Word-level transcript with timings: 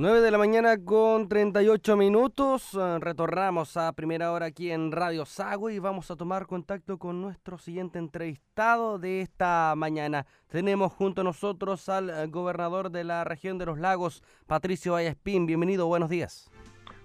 9 0.00 0.20
de 0.20 0.30
la 0.30 0.38
mañana 0.38 0.76
con 0.84 1.28
38 1.28 1.96
minutos. 1.96 2.72
Eh, 2.74 2.98
retornamos 3.00 3.76
a 3.76 3.92
primera 3.94 4.30
hora 4.30 4.46
aquí 4.46 4.70
en 4.70 4.92
Radio 4.92 5.26
Sago 5.26 5.70
y 5.70 5.80
vamos 5.80 6.08
a 6.12 6.14
tomar 6.14 6.46
contacto 6.46 6.98
con 7.00 7.20
nuestro 7.20 7.58
siguiente 7.58 7.98
entrevistado 7.98 9.00
de 9.00 9.22
esta 9.22 9.74
mañana. 9.76 10.24
Tenemos 10.46 10.92
junto 10.92 11.22
a 11.22 11.24
nosotros 11.24 11.88
al 11.88 12.10
eh, 12.10 12.26
gobernador 12.28 12.92
de 12.92 13.02
la 13.02 13.24
región 13.24 13.58
de 13.58 13.66
los 13.66 13.76
lagos, 13.80 14.22
Patricio 14.46 14.92
Vallespín. 14.92 15.46
Bienvenido, 15.46 15.88
buenos 15.88 16.10
días. 16.10 16.48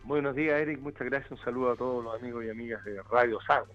Buenos 0.03 0.35
días, 0.35 0.61
Eric. 0.61 0.79
Muchas 0.79 1.07
gracias. 1.07 1.31
Un 1.31 1.43
saludo 1.43 1.71
a 1.71 1.75
todos 1.75 2.03
los 2.03 2.13
amigos 2.21 2.45
y 2.45 2.51
amigas 2.51 2.85
de 2.85 3.01
Radio 3.09 3.39
Sago. 3.47 3.73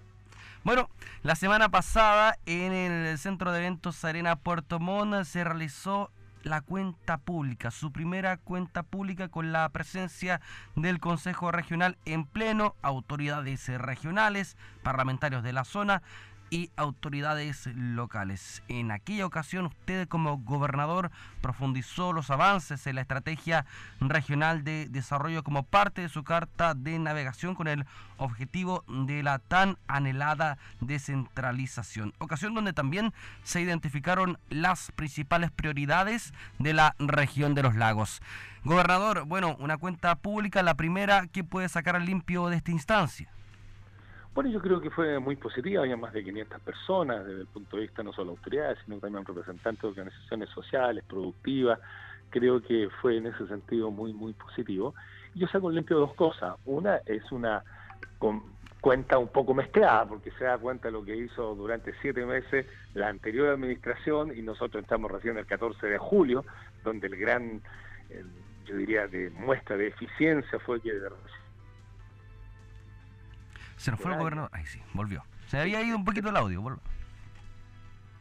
Bueno, 0.63 0.91
la 1.25 1.35
semana 1.35 1.71
pasada 1.71 2.37
en 2.47 2.73
el 2.73 3.19
Centro 3.19 3.51
de 3.51 3.59
Eventos 3.59 4.05
Arena 4.05 4.37
Puerto 4.37 4.79
Montt 4.79 5.25
se 5.25 5.43
realizó 5.43 6.13
la 6.43 6.61
cuenta 6.61 7.19
pública, 7.19 7.71
su 7.71 7.93
primera 7.93 8.37
cuenta 8.37 8.83
pública 8.83 9.29
con 9.29 9.53
la 9.53 9.69
presencia 9.69 10.41
del 10.77 11.01
Consejo 11.01 11.53
Regional 11.53 11.99
en 12.05 12.25
pleno, 12.25 12.75
autoridades 12.83 13.69
regionales, 13.69 14.57
parlamentarios 14.83 15.43
de 15.43 15.53
la 15.53 15.65
zona, 15.65 16.03
y 16.51 16.71
autoridades 16.77 17.67
locales. 17.75 18.63
En 18.69 18.91
aquella 18.91 19.27
ocasión 19.27 19.67
usted 19.67 20.09
como 20.09 20.39
gobernador 20.39 21.11
profundizó 21.41 22.13
los 22.13 22.31
avances 22.31 22.87
en 22.87 22.97
la 22.97 23.03
estrategia 23.03 23.67
regional 24.01 24.65
de 24.65 24.89
desarrollo 24.89 25.43
como 25.43 25.63
parte 25.63 26.03
de 26.03 26.09
su 26.09 26.25
carta 26.25 26.75
de 26.75 26.99
navegación 26.99 27.55
con 27.55 27.69
el 27.69 27.85
objetivo 28.17 28.85
de 28.89 29.23
la 29.23 29.39
tan 29.39 29.79
anhelada 29.87 30.59
descentralización. 30.81 32.15
Ocasión 32.19 32.55
donde 32.55 32.73
también 32.73 33.13
se 33.43 33.61
identificaron 33.61 34.39
las 34.49 34.93
principales 34.93 35.51
prioridades 35.51 36.33
de 36.59 36.75
la 36.75 36.95
región 36.99 37.55
de 37.55 37.63
los 37.63 37.75
lagos. 37.75 38.21
Gobernador, 38.65 39.25
bueno, 39.25 39.57
una 39.61 39.77
cuenta 39.77 40.15
pública, 40.17 40.63
la 40.63 40.75
primera 40.75 41.27
que 41.29 41.45
puede 41.45 41.69
sacar 41.69 41.97
al 41.97 42.07
limpio 42.07 42.49
de 42.49 42.57
esta 42.57 42.71
instancia. 42.71 43.31
Bueno, 44.39 44.53
yo 44.53 44.61
creo 44.61 44.81
que 44.81 44.91
fue 44.91 45.19
muy 45.19 45.35
positiva, 45.35 45.83
había 45.83 45.97
más 45.97 46.13
de 46.13 46.23
500 46.23 46.61
personas 46.61 47.27
desde 47.27 47.41
el 47.41 47.49
punto 47.49 47.75
de 47.75 47.83
vista 47.83 48.05
no 48.05 48.13
solo 48.13 48.31
de 48.31 48.37
autoridades, 48.39 48.79
sino 48.85 48.99
también 48.99 49.25
representantes 49.25 49.83
de 49.83 49.89
organizaciones 49.89 50.49
sociales, 50.51 51.03
productivas. 51.09 51.81
Creo 52.31 52.63
que 52.63 52.89
fue 53.03 53.17
en 53.17 53.27
ese 53.27 53.49
sentido 53.49 53.91
muy, 53.91 54.13
muy 54.13 54.35
positivo. 54.35 54.95
Y 55.35 55.41
yo 55.41 55.49
saco 55.49 55.73
limpio 55.73 55.99
dos 55.99 56.15
cosas. 56.15 56.55
Una 56.67 56.99
es 56.99 57.33
una 57.33 57.65
cuenta 58.81 59.19
un 59.19 59.27
poco 59.27 59.55
mezclada, 59.55 60.07
porque 60.07 60.31
se 60.39 60.45
da 60.45 60.57
cuenta 60.57 60.87
de 60.87 60.93
lo 60.93 61.05
que 61.05 61.17
hizo 61.17 61.57
durante 61.57 61.93
siete 62.01 62.25
meses 62.25 62.65
la 62.95 63.09
anterior 63.09 63.49
administración 63.49 64.31
y 64.37 64.43
nosotros 64.43 64.85
estamos 64.85 65.11
recién 65.11 65.37
el 65.37 65.47
14 65.47 65.85
de 65.85 65.99
julio, 65.99 66.45
donde 66.85 67.09
el 67.09 67.17
gran, 67.17 67.61
yo 68.67 68.77
diría, 68.77 69.09
de 69.09 69.31
muestra 69.31 69.77
de 69.77 69.89
eficiencia 69.89 70.61
fue 70.61 70.81
que 70.81 70.93
se 73.79 73.91
nos 73.91 74.01
fue 74.01 74.13
el 74.13 74.19
gobernador. 74.19 74.51
Ahí 74.53 74.67
sí, 74.67 74.81
volvió. 74.93 75.25
Se 75.47 75.59
había 75.59 75.83
ido 75.83 75.97
un 75.97 76.05
poquito 76.05 76.29
el 76.29 76.37
audio. 76.37 76.63
¿Me 76.63 76.77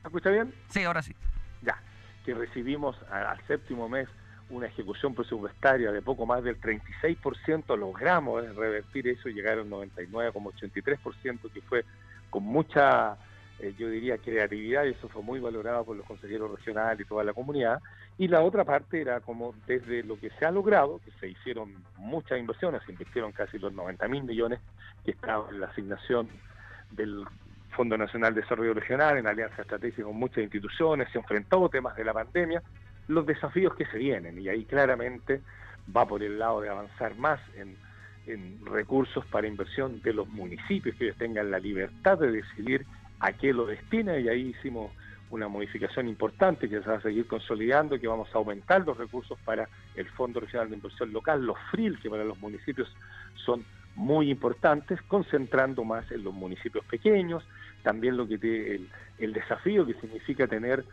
escucha 0.06 0.30
bien? 0.30 0.54
Sí, 0.70 0.84
ahora 0.84 1.02
sí. 1.02 1.14
Ya, 1.62 1.78
que 2.24 2.34
recibimos 2.34 2.96
al 3.12 3.46
séptimo 3.48 3.90
mes 3.90 4.08
una 4.50 4.68
ejecución 4.68 5.14
presupuestaria 5.14 5.92
de 5.92 6.02
poco 6.02 6.26
más 6.26 6.44
del 6.44 6.60
36%, 6.62 7.78
logramos 7.78 8.56
revertir 8.56 9.08
eso 9.10 9.28
y 9.28 9.34
llegar 9.34 9.60
al 9.60 9.70
99,83%, 9.70 11.52
que 11.52 11.62
fue 11.62 11.84
con 12.30 12.44
mucha, 12.44 13.18
eh, 13.60 13.74
yo 13.78 13.90
diría, 13.90 14.20
creatividad, 14.20 14.86
y 14.86 14.90
eso 14.90 15.10
fue 15.10 15.24
muy 15.24 15.40
valorado 15.40 15.84
por 15.84 15.98
los 15.98 16.06
consejeros 16.06 16.52
regionales 16.52 17.00
y 17.00 17.10
toda 17.10 17.24
la 17.24 17.34
comunidad. 17.34 17.82
Y 18.18 18.28
la 18.28 18.42
otra 18.42 18.64
parte 18.64 19.02
era 19.02 19.20
como 19.20 19.56
desde 19.66 20.04
lo 20.04 20.20
que 20.20 20.30
se 20.32 20.46
ha 20.46 20.52
logrado, 20.52 21.02
que 21.04 21.12
se 21.20 21.28
hicieron 21.28 21.74
muchas 21.98 22.38
inversiones, 22.40 22.84
se 22.86 22.92
invirtieron 22.92 23.32
casi 23.32 23.58
los 23.58 23.74
90 23.74 24.08
mil 24.10 24.24
millones 24.24 24.60
que 25.04 25.12
estaba 25.12 25.50
en 25.50 25.60
la 25.60 25.68
asignación 25.68 26.30
del 26.92 27.26
Fondo 27.72 27.98
Nacional 27.98 28.36
de 28.36 28.42
Desarrollo 28.42 28.76
Regional, 28.76 29.18
en 29.18 29.28
alianza 29.28 29.64
estratégica 29.64 30.04
con 30.04 30.18
muchas 30.18 30.44
instituciones, 30.44 31.10
se 31.12 31.18
enfrentó 31.18 31.68
temas 31.70 31.96
de 31.96 32.06
la 32.06 32.14
pandemia, 32.14 32.62
los 33.08 33.26
desafíos 33.26 33.76
que 33.76 33.86
se 33.88 33.98
vienen, 33.98 34.38
y 34.40 34.50
ahí 34.50 34.66
claramente 34.66 35.42
va 35.96 36.08
por 36.08 36.22
el 36.22 36.38
lado 36.38 36.62
de 36.62 36.70
avanzar 36.70 37.16
más 37.16 37.40
en 37.56 37.76
recursos 38.66 39.26
para 39.28 39.48
inversión 39.48 40.02
de 40.02 40.14
los 40.14 40.28
municipios, 40.28 40.96
que 40.98 41.06
ellos 41.06 41.18
tengan 41.18 41.50
la 41.50 41.60
libertad 41.60 42.18
de 42.18 42.32
decidir 42.32 42.86
a 43.20 43.34
qué 43.34 43.54
lo 43.54 43.66
destina, 43.66 44.18
y 44.18 44.28
ahí 44.28 44.56
hicimos 44.58 44.92
una 45.30 45.48
modificación 45.48 46.08
importante 46.08 46.70
que 46.70 46.82
se 46.82 46.90
va 46.90 46.98
a 46.98 47.02
seguir 47.02 47.28
consolidando, 47.28 48.00
que 48.00 48.08
vamos 48.08 48.30
a 48.34 48.38
aumentar 48.38 48.86
los 48.86 48.98
recursos 48.98 49.38
para 49.44 49.68
el 49.96 50.08
Fondo 50.10 50.40
Regional 50.40 50.70
de 50.70 50.76
Inversión 50.76 51.12
Local, 51.12 51.46
los 51.46 51.58
FRIL, 51.72 52.00
que 52.00 52.10
para 52.10 52.24
los 52.24 52.40
municipios 52.40 52.88
son 53.36 53.66
muy 53.96 54.30
importantes, 54.30 55.02
concentrando 55.08 55.84
más 55.84 56.10
en 56.12 56.24
los 56.24 56.34
municipios 56.34 56.86
pequeños, 56.86 57.44
también 57.84 58.16
lo 58.16 58.28
que 58.28 58.80
el, 59.18 59.34
desafío 59.34 59.86
que 59.86 59.96
significa 59.96 60.48
tener 60.48 60.86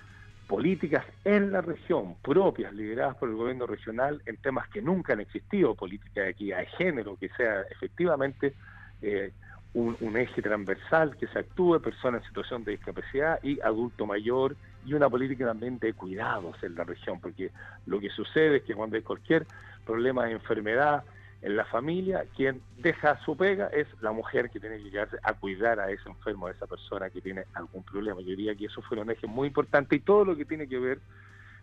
políticas 0.48 1.04
en 1.24 1.52
la 1.52 1.60
región 1.60 2.16
propias, 2.22 2.72
lideradas 2.72 3.16
por 3.16 3.28
el 3.28 3.36
gobierno 3.36 3.66
regional, 3.66 4.22
en 4.26 4.36
temas 4.38 4.68
que 4.68 4.82
nunca 4.82 5.12
han 5.12 5.20
existido, 5.20 5.74
política 5.74 6.22
de 6.22 6.30
equidad 6.30 6.58
de 6.58 6.66
género, 6.66 7.16
que 7.16 7.28
sea 7.30 7.62
efectivamente 7.70 8.54
eh, 9.02 9.32
un, 9.74 10.16
eje 10.16 10.40
transversal 10.40 11.16
que 11.16 11.26
se 11.26 11.40
actúe, 11.40 11.80
personas 11.80 12.22
en 12.22 12.28
situación 12.28 12.64
de 12.64 12.72
discapacidad 12.72 13.40
y 13.42 13.60
adulto 13.60 14.06
mayor, 14.06 14.56
y 14.86 14.94
una 14.94 15.08
política 15.10 15.46
también 15.46 15.78
de 15.78 15.92
cuidados 15.94 16.62
en 16.62 16.76
la 16.76 16.84
región, 16.84 17.20
porque 17.20 17.50
lo 17.86 17.98
que 17.98 18.10
sucede 18.10 18.58
es 18.58 18.62
que 18.62 18.74
cuando 18.74 18.96
hay 18.96 19.02
cualquier 19.02 19.46
problema 19.84 20.26
de 20.26 20.32
enfermedad 20.32 21.02
en 21.42 21.56
la 21.56 21.64
familia, 21.64 22.24
quien 22.36 22.62
deja 22.78 23.18
su 23.24 23.36
pega 23.36 23.66
es 23.68 23.86
la 24.00 24.12
mujer 24.12 24.48
que 24.48 24.60
tiene 24.60 24.82
que 24.82 24.90
quedarse 24.90 25.18
a 25.22 25.34
cuidar 25.34 25.80
a 25.80 25.90
ese 25.90 26.08
enfermo, 26.08 26.46
a 26.46 26.52
esa 26.52 26.66
persona 26.66 27.10
que 27.10 27.20
tiene 27.20 27.44
algún 27.54 27.82
problema. 27.82 28.20
Yo 28.20 28.28
diría 28.28 28.54
que 28.54 28.66
eso 28.66 28.80
fue 28.82 28.98
un 28.98 29.10
eje 29.10 29.26
muy 29.26 29.48
importante 29.48 29.96
y 29.96 30.00
todo 30.00 30.24
lo 30.24 30.36
que 30.36 30.44
tiene 30.44 30.68
que 30.68 30.78
ver 30.78 31.00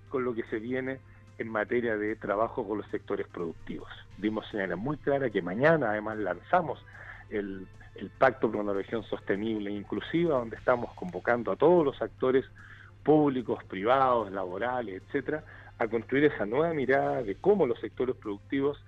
con 0.10 0.24
lo 0.24 0.36
que 0.36 0.44
se 0.44 0.60
viene 0.60 1.00
en 1.38 1.50
materia 1.50 1.98
de 1.98 2.16
trabajo 2.16 2.68
con 2.68 2.78
los 2.78 2.88
sectores 2.88 3.26
productivos. 3.28 3.90
Dimos 4.18 4.48
señales 4.50 4.78
muy 4.78 4.98
claras 4.98 5.32
que 5.32 5.42
mañana 5.42 5.92
además 5.92 6.18
lanzamos 6.18 6.84
el 7.32 7.68
Pacto 8.18 8.52
por 8.52 8.62
una 8.62 8.74
Región 8.74 9.04
Sostenible 9.04 9.70
e 9.70 9.74
Inclusiva, 9.74 10.38
donde 10.38 10.56
estamos 10.56 10.94
convocando 10.96 11.52
a 11.52 11.56
todos 11.56 11.86
los 11.86 12.02
actores 12.02 12.46
públicos, 13.04 13.64
privados, 13.66 14.32
laborales, 14.32 15.02
etcétera, 15.04 15.44
a 15.78 15.88
construir 15.88 16.26
esa 16.26 16.46
nueva 16.46 16.74
mirada 16.74 17.24
de 17.24 17.36
cómo 17.36 17.66
los 17.66 17.80
sectores 17.80 18.16
productivos 18.16 18.84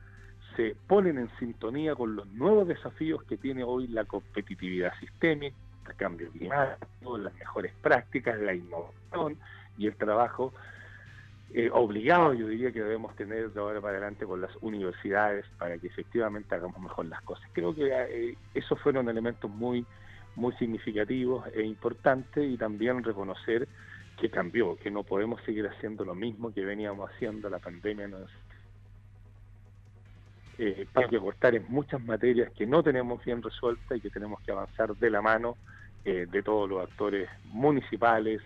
se 0.56 0.76
ponen 0.88 1.18
en 1.18 1.30
sintonía 1.40 1.96
con 1.96 2.16
los 2.16 2.28
nuevos 2.28 2.68
desafíos 2.68 3.24
que 3.24 3.38
tiene 3.38 3.64
hoy 3.64 3.88
la 3.88 4.06
competitividad 4.06 4.94
sistémica, 5.00 5.56
el 5.88 5.96
cambio 5.96 6.30
climático, 6.32 7.18
las 7.18 7.34
mejores 7.34 7.74
prácticas, 7.82 8.40
la 8.40 8.54
innovación 8.54 9.38
y 9.78 9.88
el 9.88 9.96
trabajo 9.96 10.54
eh, 11.54 11.70
obligado, 11.72 12.34
yo 12.34 12.48
diría 12.48 12.72
que 12.72 12.82
debemos 12.82 13.16
tener 13.16 13.52
de 13.52 13.60
ahora 13.60 13.80
para 13.80 13.98
adelante 13.98 14.26
con 14.26 14.42
las 14.42 14.52
universidades 14.62 15.46
para 15.60 15.78
que 15.78 15.88
efectivamente 15.88 16.56
hagamos 16.56 16.80
mejor 16.80 17.06
las 17.06 17.22
cosas. 17.22 17.48
Creo 17.54 17.76
que 17.76 17.90
eh, 17.92 18.38
esos 18.54 18.80
fueron 18.82 19.08
elementos 19.08 19.50
muy, 19.52 19.86
muy 20.36 20.54
significativos 20.54 21.46
e 21.54 21.64
importantes 21.64 22.44
y 22.50 22.58
también 22.58 23.04
reconocer 23.04 23.68
que 24.20 24.30
cambió, 24.30 24.76
que 24.78 24.90
no 24.90 25.04
podemos 25.04 25.42
seguir 25.44 25.68
haciendo 25.68 26.04
lo 26.04 26.16
mismo 26.16 26.54
que 26.54 26.66
veníamos 26.66 27.10
haciendo, 27.12 27.50
la 27.50 27.60
pandemia 27.60 28.08
nos 28.08 28.30
eh, 30.58 30.88
hay 30.94 31.08
que 31.08 31.20
cortar 31.20 31.56
en 31.56 31.66
muchas 31.70 32.04
materias 32.04 32.52
que 32.52 32.68
no 32.68 32.84
tenemos 32.84 33.24
bien 33.26 33.42
resueltas 33.42 33.98
y 33.98 34.02
que 34.02 34.10
tenemos 34.12 34.40
que 34.42 34.52
avanzar 34.52 34.96
de 34.96 35.10
la 35.10 35.22
mano 35.22 35.58
eh, 36.06 36.28
de 36.30 36.44
todos 36.44 36.70
los 36.70 36.84
actores 36.84 37.28
municipales, 37.46 38.42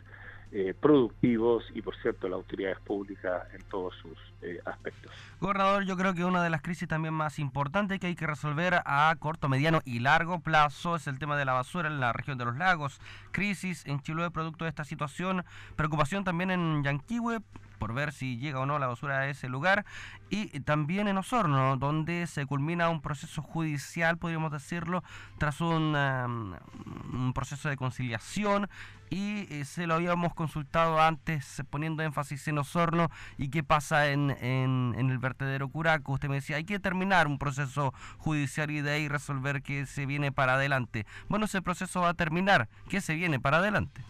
eh, 0.51 0.73
productivos 0.79 1.65
y, 1.73 1.81
por 1.81 1.95
cierto, 1.97 2.27
las 2.29 2.37
autoridades 2.37 2.79
públicas 2.79 3.47
en 3.53 3.61
todos 3.63 3.93
sus 4.01 4.17
eh, 4.41 4.59
aspectos. 4.65 5.11
Gobernador, 5.41 5.83
yo 5.83 5.97
creo 5.97 6.13
que 6.13 6.23
una 6.23 6.43
de 6.43 6.49
las 6.49 6.61
crisis 6.61 6.87
también 6.87 7.13
más 7.13 7.37
importantes 7.39 7.99
que 7.99 8.07
hay 8.07 8.15
que 8.15 8.27
resolver 8.27 8.75
a 8.85 9.15
corto, 9.19 9.49
mediano 9.49 9.81
y 9.83 9.99
largo 9.99 10.39
plazo 10.39 10.95
es 10.95 11.07
el 11.07 11.19
tema 11.19 11.35
de 11.37 11.45
la 11.45 11.53
basura 11.53 11.89
en 11.89 11.99
la 11.99 12.13
región 12.13 12.37
de 12.37 12.45
los 12.45 12.55
lagos. 12.55 13.01
Crisis 13.31 13.85
en 13.85 13.99
Chiloé 13.99 14.31
producto 14.31 14.65
de 14.65 14.69
esta 14.69 14.83
situación, 14.83 15.43
preocupación 15.75 16.23
también 16.23 16.51
en 16.51 16.83
Yanquihue 16.83 17.41
por 17.77 17.93
ver 17.93 18.11
si 18.11 18.37
llega 18.37 18.59
o 18.59 18.65
no 18.65 18.79
la 18.79 18.87
basura 18.87 19.19
a 19.19 19.29
ese 19.29 19.49
lugar. 19.49 19.85
Y 20.29 20.59
también 20.61 21.07
en 21.07 21.17
Osorno, 21.17 21.77
donde 21.77 22.27
se 22.27 22.45
culmina 22.45 22.89
un 22.89 23.01
proceso 23.01 23.41
judicial, 23.41 24.17
podríamos 24.17 24.51
decirlo, 24.51 25.03
tras 25.37 25.61
un, 25.61 25.95
um, 25.95 27.33
proceso 27.33 27.69
de 27.69 27.77
conciliación. 27.77 28.69
Y 29.09 29.47
eh, 29.53 29.63
se 29.63 29.87
lo 29.87 29.93
habíamos 29.93 30.33
consultado 30.33 30.99
antes, 30.99 31.63
poniendo 31.69 32.03
énfasis 32.03 32.45
en 32.49 32.57
Osorno 32.57 33.09
y 33.37 33.49
qué 33.49 33.63
pasa 33.63 34.09
en, 34.09 34.31
en, 34.41 34.95
en, 34.97 35.09
el 35.09 35.17
vertedero 35.17 35.69
Curaco. 35.69 36.11
Usted 36.11 36.27
me 36.27 36.35
decía, 36.35 36.57
hay 36.57 36.65
que 36.65 36.79
terminar 36.79 37.27
un 37.27 37.39
proceso 37.39 37.93
judicial 38.17 38.69
y 38.69 38.81
de 38.81 38.91
ahí 38.91 39.07
resolver 39.07 39.61
qué 39.61 39.85
se 39.85 40.05
viene 40.05 40.33
para 40.33 40.55
adelante. 40.55 41.05
Bueno, 41.29 41.45
ese 41.45 41.61
proceso 41.61 42.01
va 42.01 42.09
a 42.09 42.13
terminar. 42.15 42.67
¿Qué 42.89 42.99
se 42.99 43.15
viene 43.15 43.39
para 43.39 43.59
adelante? 43.59 44.03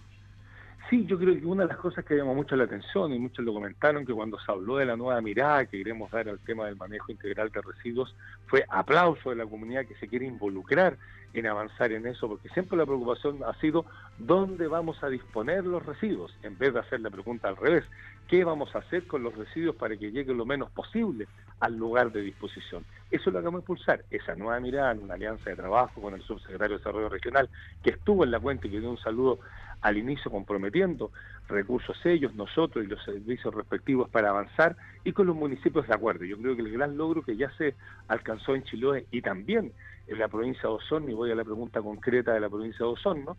Sí, 0.89 1.05
yo 1.05 1.17
creo 1.17 1.37
que 1.37 1.45
una 1.45 1.63
de 1.63 1.69
las 1.69 1.77
cosas 1.77 2.05
que 2.05 2.15
llamó 2.15 2.33
mucho 2.33 2.55
la 2.55 2.63
atención 2.63 3.13
y 3.13 3.19
muchos 3.19 3.43
lo 3.43 3.53
comentaron 3.53 4.05
que 4.05 4.13
cuando 4.13 4.39
se 4.39 4.49
habló 4.49 4.77
de 4.77 4.85
la 4.85 4.95
nueva 4.95 5.19
mirada 5.19 5.65
que 5.65 5.79
queremos 5.79 6.09
dar 6.09 6.29
al 6.29 6.39
tema 6.39 6.65
del 6.65 6.77
manejo 6.77 7.11
integral 7.11 7.49
de 7.49 7.61
residuos 7.61 8.15
fue 8.45 8.63
aplauso 8.69 9.31
de 9.31 9.35
la 9.35 9.45
comunidad 9.45 9.85
que 9.85 9.95
se 9.95 10.07
quiere 10.07 10.25
involucrar 10.25 10.97
en 11.39 11.47
avanzar 11.47 11.91
en 11.91 12.07
eso, 12.07 12.27
porque 12.27 12.49
siempre 12.49 12.77
la 12.77 12.85
preocupación 12.85 13.43
ha 13.43 13.53
sido 13.59 13.85
dónde 14.17 14.67
vamos 14.67 15.03
a 15.03 15.09
disponer 15.09 15.65
los 15.65 15.85
residuos, 15.85 16.35
en 16.43 16.57
vez 16.57 16.73
de 16.73 16.79
hacer 16.79 17.01
la 17.01 17.09
pregunta 17.09 17.47
al 17.47 17.55
revés, 17.55 17.83
¿qué 18.27 18.43
vamos 18.43 18.75
a 18.75 18.79
hacer 18.79 19.07
con 19.07 19.23
los 19.23 19.35
residuos 19.35 19.75
para 19.75 19.95
que 19.97 20.11
lleguen 20.11 20.37
lo 20.37 20.45
menos 20.45 20.69
posible 20.71 21.27
al 21.59 21.77
lugar 21.77 22.11
de 22.11 22.21
disposición? 22.21 22.85
Eso 23.11 23.29
es 23.29 23.33
lo 23.33 23.41
vamos 23.41 23.59
a 23.59 23.61
impulsar, 23.61 24.03
esa 24.09 24.35
nueva 24.35 24.59
mirada 24.59 24.91
en 24.91 25.03
una 25.03 25.13
alianza 25.13 25.49
de 25.49 25.55
trabajo 25.55 26.01
con 26.01 26.13
el 26.13 26.21
subsecretario 26.21 26.77
de 26.77 26.79
Desarrollo 26.79 27.09
Regional, 27.09 27.49
que 27.83 27.91
estuvo 27.91 28.23
en 28.23 28.31
la 28.31 28.39
cuenta 28.39 28.67
y 28.67 28.71
que 28.71 28.79
dio 28.79 28.89
un 28.89 28.97
saludo 28.97 29.39
al 29.81 29.97
inicio 29.97 30.31
comprometiendo 30.31 31.11
recursos 31.47 31.97
ellos, 32.05 32.33
nosotros 32.35 32.83
y 32.83 32.87
los 32.87 33.03
servicios 33.03 33.53
respectivos 33.53 34.09
para 34.09 34.29
avanzar 34.29 34.75
y 35.03 35.13
con 35.13 35.27
los 35.27 35.35
municipios 35.35 35.87
de 35.87 35.93
acuerdo. 35.93 36.25
Yo 36.25 36.37
creo 36.37 36.55
que 36.55 36.61
el 36.61 36.71
gran 36.71 36.97
logro 36.97 37.21
que 37.21 37.37
ya 37.37 37.49
se 37.57 37.75
alcanzó 38.07 38.55
en 38.55 38.63
Chiloé 38.63 39.05
y 39.11 39.21
también 39.21 39.71
en 40.07 40.19
la 40.19 40.27
provincia 40.27 40.63
de 40.63 40.75
Osorno, 40.75 41.09
y 41.09 41.13
voy 41.13 41.31
a 41.31 41.35
la 41.35 41.43
pregunta 41.43 41.81
concreta 41.81 42.33
de 42.33 42.39
la 42.39 42.49
provincia 42.49 42.85
de 42.85 42.91
Osorno, 42.91 43.37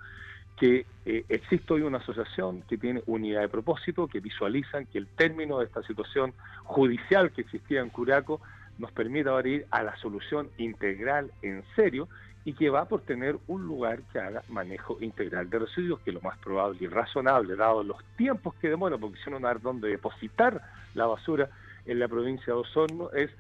que 0.59 0.87
eh, 1.07 1.25
existe 1.29 1.73
hoy 1.73 1.83
una 1.83 1.99
asociación 1.99 2.63
que 2.63 2.79
tiene 2.79 3.03
unidad 3.07 3.43
de 3.43 3.49
propósito, 3.49 4.09
que 4.09 4.21
visualizan 4.21 4.87
que 4.87 4.99
el 4.99 5.07
término 5.07 5.59
de 5.59 5.67
esta 5.67 5.83
situación 5.83 6.35
judicial 6.65 7.31
que 7.31 7.43
existía 7.43 7.81
en 7.81 7.91
Curaco 7.91 8.41
nos 8.79 8.93
permita 8.93 9.31
ahora 9.31 9.49
ir 9.49 9.67
a 9.71 9.83
la 9.83 9.97
solución 9.97 10.49
integral 10.59 11.31
en 11.43 11.65
serio 11.77 12.09
y 12.45 12.55
que 12.55 12.71
va 12.71 12.87
por 12.87 13.03
tener 13.03 13.37
un 13.47 13.67
lugar 13.67 14.01
que 14.13 14.19
haga 14.19 14.43
manejo 14.49 14.99
integral 15.01 15.51
de 15.51 15.59
residuos, 15.61 16.01
que 16.01 16.11
es 16.11 16.15
lo 16.15 16.23
más 16.23 16.39
probable 16.39 16.79
y 16.81 16.87
razonable, 16.87 17.57
dado 17.57 17.83
los 17.83 18.03
tiempos 18.17 18.55
que 18.55 18.69
demora, 18.69 18.97
porque 18.97 19.19
si 19.23 19.31
no 19.31 19.47
hay 19.47 19.57
donde 19.61 19.89
depositar 19.89 20.63
la 20.95 21.07
basura 21.07 21.51
en 21.85 21.99
la 21.99 22.09
provincia 22.09 22.47
de 22.47 22.61
Osorno, 22.61 23.11
es 23.13 23.31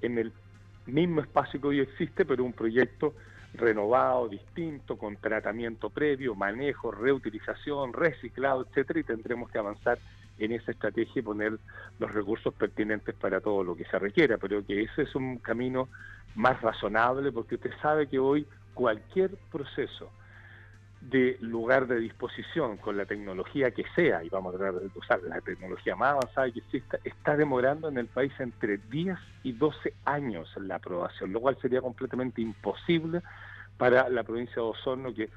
en 0.00 0.18
el 0.18 0.32
mismo 0.86 1.20
espacio 1.20 1.60
que 1.60 1.66
hoy 1.68 1.80
existe, 1.80 2.24
pero 2.24 2.44
un 2.44 2.52
proyecto 2.52 3.14
renovado, 3.54 4.28
distinto, 4.28 4.96
con 4.96 5.16
tratamiento 5.16 5.90
previo, 5.90 6.34
manejo, 6.34 6.90
reutilización, 6.90 7.92
reciclado, 7.92 8.62
etcétera, 8.62 9.00
y 9.00 9.04
tendremos 9.04 9.50
que 9.50 9.58
avanzar 9.58 9.98
en 10.38 10.52
esa 10.52 10.72
estrategia 10.72 11.20
y 11.20 11.22
poner 11.22 11.58
los 11.98 12.12
recursos 12.12 12.54
pertinentes 12.54 13.14
para 13.14 13.40
todo 13.40 13.62
lo 13.62 13.76
que 13.76 13.84
se 13.84 13.98
requiera, 13.98 14.38
pero 14.38 14.64
que 14.64 14.82
ese 14.82 15.02
es 15.02 15.14
un 15.14 15.38
camino 15.38 15.88
más 16.34 16.60
razonable, 16.62 17.30
porque 17.30 17.56
usted 17.56 17.72
sabe 17.82 18.06
que 18.06 18.18
hoy 18.18 18.46
cualquier 18.74 19.36
proceso 19.50 20.10
de 21.10 21.36
lugar 21.40 21.88
de 21.88 21.98
disposición 21.98 22.76
con 22.76 22.96
la 22.96 23.04
tecnología 23.06 23.72
que 23.72 23.84
sea, 23.94 24.22
y 24.22 24.28
vamos 24.28 24.54
a 24.54 24.58
tratar 24.58 24.80
de 24.80 24.98
usar 24.98 25.20
la 25.22 25.40
tecnología 25.40 25.96
más 25.96 26.12
avanzada 26.12 26.50
que 26.50 26.60
exista, 26.60 26.98
está 27.02 27.36
demorando 27.36 27.88
en 27.88 27.98
el 27.98 28.06
país 28.06 28.32
entre 28.38 28.78
10 28.78 29.18
y 29.42 29.52
12 29.52 29.94
años 30.04 30.48
la 30.56 30.76
aprobación, 30.76 31.32
lo 31.32 31.40
cual 31.40 31.58
sería 31.60 31.80
completamente 31.80 32.40
imposible 32.40 33.20
para 33.76 34.08
la 34.08 34.22
provincia 34.22 34.56
de 34.56 34.60
Osorno, 34.60 35.12
que 35.12 35.28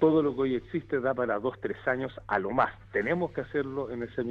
todo 0.00 0.22
lo 0.22 0.34
que 0.34 0.40
hoy 0.42 0.54
existe 0.56 1.00
da 1.00 1.14
para 1.14 1.38
2, 1.38 1.60
3 1.60 1.88
años 1.88 2.20
a 2.26 2.38
lo 2.40 2.50
más. 2.50 2.72
Tenemos 2.92 3.30
que 3.30 3.42
hacerlo 3.42 3.90
en 3.90 4.02
ese 4.02 4.24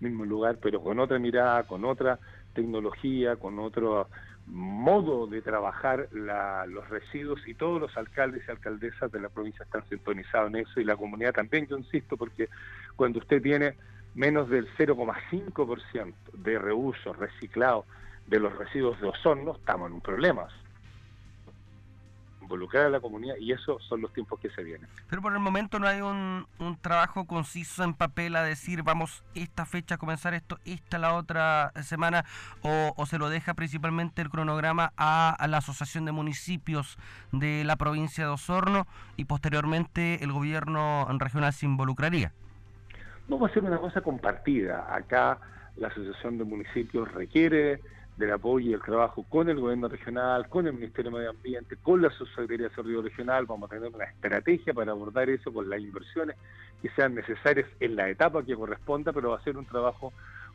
mismo 0.00 0.24
lugar, 0.24 0.58
pero 0.60 0.82
con 0.82 1.00
otra 1.00 1.18
mirada, 1.18 1.62
con 1.66 1.84
otra 1.86 2.18
tecnología, 2.52 3.36
con 3.36 3.58
otro 3.58 4.08
modo 4.46 5.26
de 5.26 5.42
trabajar 5.42 6.08
los 6.12 6.88
residuos 6.88 7.40
y 7.46 7.54
todos 7.54 7.80
los 7.80 7.96
alcaldes 7.96 8.42
y 8.46 8.50
alcaldesas 8.50 9.10
de 9.10 9.20
la 9.20 9.28
provincia 9.28 9.64
están 9.64 9.86
sintonizados 9.88 10.50
en 10.50 10.60
eso 10.60 10.80
y 10.80 10.84
la 10.84 10.96
comunidad 10.96 11.32
también, 11.32 11.66
yo 11.66 11.76
insisto, 11.76 12.16
porque 12.16 12.48
cuando 12.94 13.18
usted 13.18 13.42
tiene 13.42 13.74
menos 14.14 14.48
del 14.48 14.68
0,5% 14.76 16.14
de 16.32 16.58
reuso 16.58 17.12
reciclado 17.12 17.84
de 18.26 18.40
los 18.40 18.56
residuos 18.56 19.00
de 19.00 19.08
ozono, 19.08 19.56
estamos 19.56 19.88
en 19.88 19.94
un 19.94 20.00
problema 20.00 20.48
involucrar 22.46 22.86
a 22.86 22.90
la 22.90 23.00
comunidad 23.00 23.34
y 23.40 23.52
esos 23.52 23.82
son 23.84 24.00
los 24.00 24.12
tiempos 24.12 24.38
que 24.38 24.48
se 24.50 24.62
vienen. 24.62 24.88
Pero 25.10 25.20
por 25.20 25.32
el 25.32 25.40
momento 25.40 25.80
no 25.80 25.88
hay 25.88 26.00
un, 26.00 26.46
trabajo 26.80 27.26
conciso 27.26 27.82
en 27.82 27.94
papel 27.94 28.36
a 28.36 28.44
decir 28.44 28.82
vamos 28.82 29.24
esta 29.34 29.66
fecha 29.66 29.96
a 29.96 29.98
comenzar 29.98 30.34
esto, 30.34 30.58
esta 30.64 30.98
la 30.98 31.14
otra 31.14 31.72
semana 31.82 32.24
o, 32.62 33.06
se 33.06 33.18
lo 33.18 33.28
deja 33.28 33.54
principalmente 33.54 34.22
el 34.22 34.30
cronograma 34.30 34.92
a, 34.96 35.44
la 35.48 35.58
Asociación 35.58 36.04
de 36.04 36.12
Municipios 36.12 36.98
de 37.32 37.64
la 37.64 37.76
provincia 37.76 38.24
de 38.24 38.30
Osorno 38.30 38.86
y 39.16 39.24
posteriormente 39.24 40.22
el 40.22 40.32
gobierno 40.32 41.06
regional 41.18 41.52
se 41.52 41.66
involucraría. 41.66 42.32
No 43.28 43.38
va 43.38 43.48
a 43.48 43.52
ser 43.52 43.64
una 43.64 43.78
cosa 43.78 44.00
compartida. 44.00 44.94
Acá 44.94 45.38
la 45.76 45.88
Asociación 45.88 46.38
de 46.38 46.44
Municipios 46.44 47.10
requiere 47.12 47.80
del 48.16 48.32
apoyo 48.32 48.70
y 48.70 48.72
el 48.72 48.82
trabajo 48.82 49.24
con 49.28 49.48
el 49.48 49.60
gobierno 49.60 49.88
regional, 49.88 50.48
con 50.48 50.66
el 50.66 50.72
Ministerio 50.72 51.10
de 51.10 51.18
Medio 51.18 51.30
Ambiente, 51.30 51.76
con 51.82 52.00
la 52.00 52.10
Subsecretaría 52.10 52.64
de 52.64 52.68
Desarrollo 52.70 53.02
Regional, 53.02 53.46
vamos 53.46 53.70
a 53.70 53.74
tener 53.74 53.94
una 53.94 54.04
estrategia 54.04 54.72
para 54.72 54.92
abordar 54.92 55.28
eso 55.28 55.52
con 55.52 55.68
las 55.68 55.80
inversiones 55.80 56.36
que 56.80 56.88
sean 56.90 57.14
necesarias 57.14 57.68
en 57.80 57.96
la 57.96 58.08
etapa 58.08 58.42
que 58.42 58.54
corresponda, 58.54 59.12
pero 59.12 59.30
va 59.30 59.36
a 59.36 59.44
ser 59.44 59.56
un 59.56 59.66
trabajo 59.66 60.12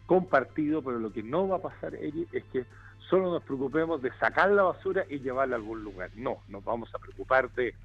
compartido, 0.07 0.81
pero 0.81 0.99
lo 0.99 1.13
que 1.13 1.23
no 1.23 1.47
va 1.47 1.57
a 1.57 1.61
pasar, 1.61 1.93
es 1.95 2.43
que 2.51 2.65
solo 3.09 3.31
nos 3.31 3.43
preocupemos 3.43 4.01
de 4.01 4.11
sacar 4.13 4.49
la 4.51 4.63
basura 4.63 5.05
y 5.09 5.19
llevarla 5.19 5.55
a 5.55 5.59
algún 5.59 5.83
lugar. 5.83 6.09
No, 6.15 6.37
nos 6.47 6.63
vamos 6.63 6.93
a 6.95 6.99
preocupar 6.99 7.51
de 7.51 7.75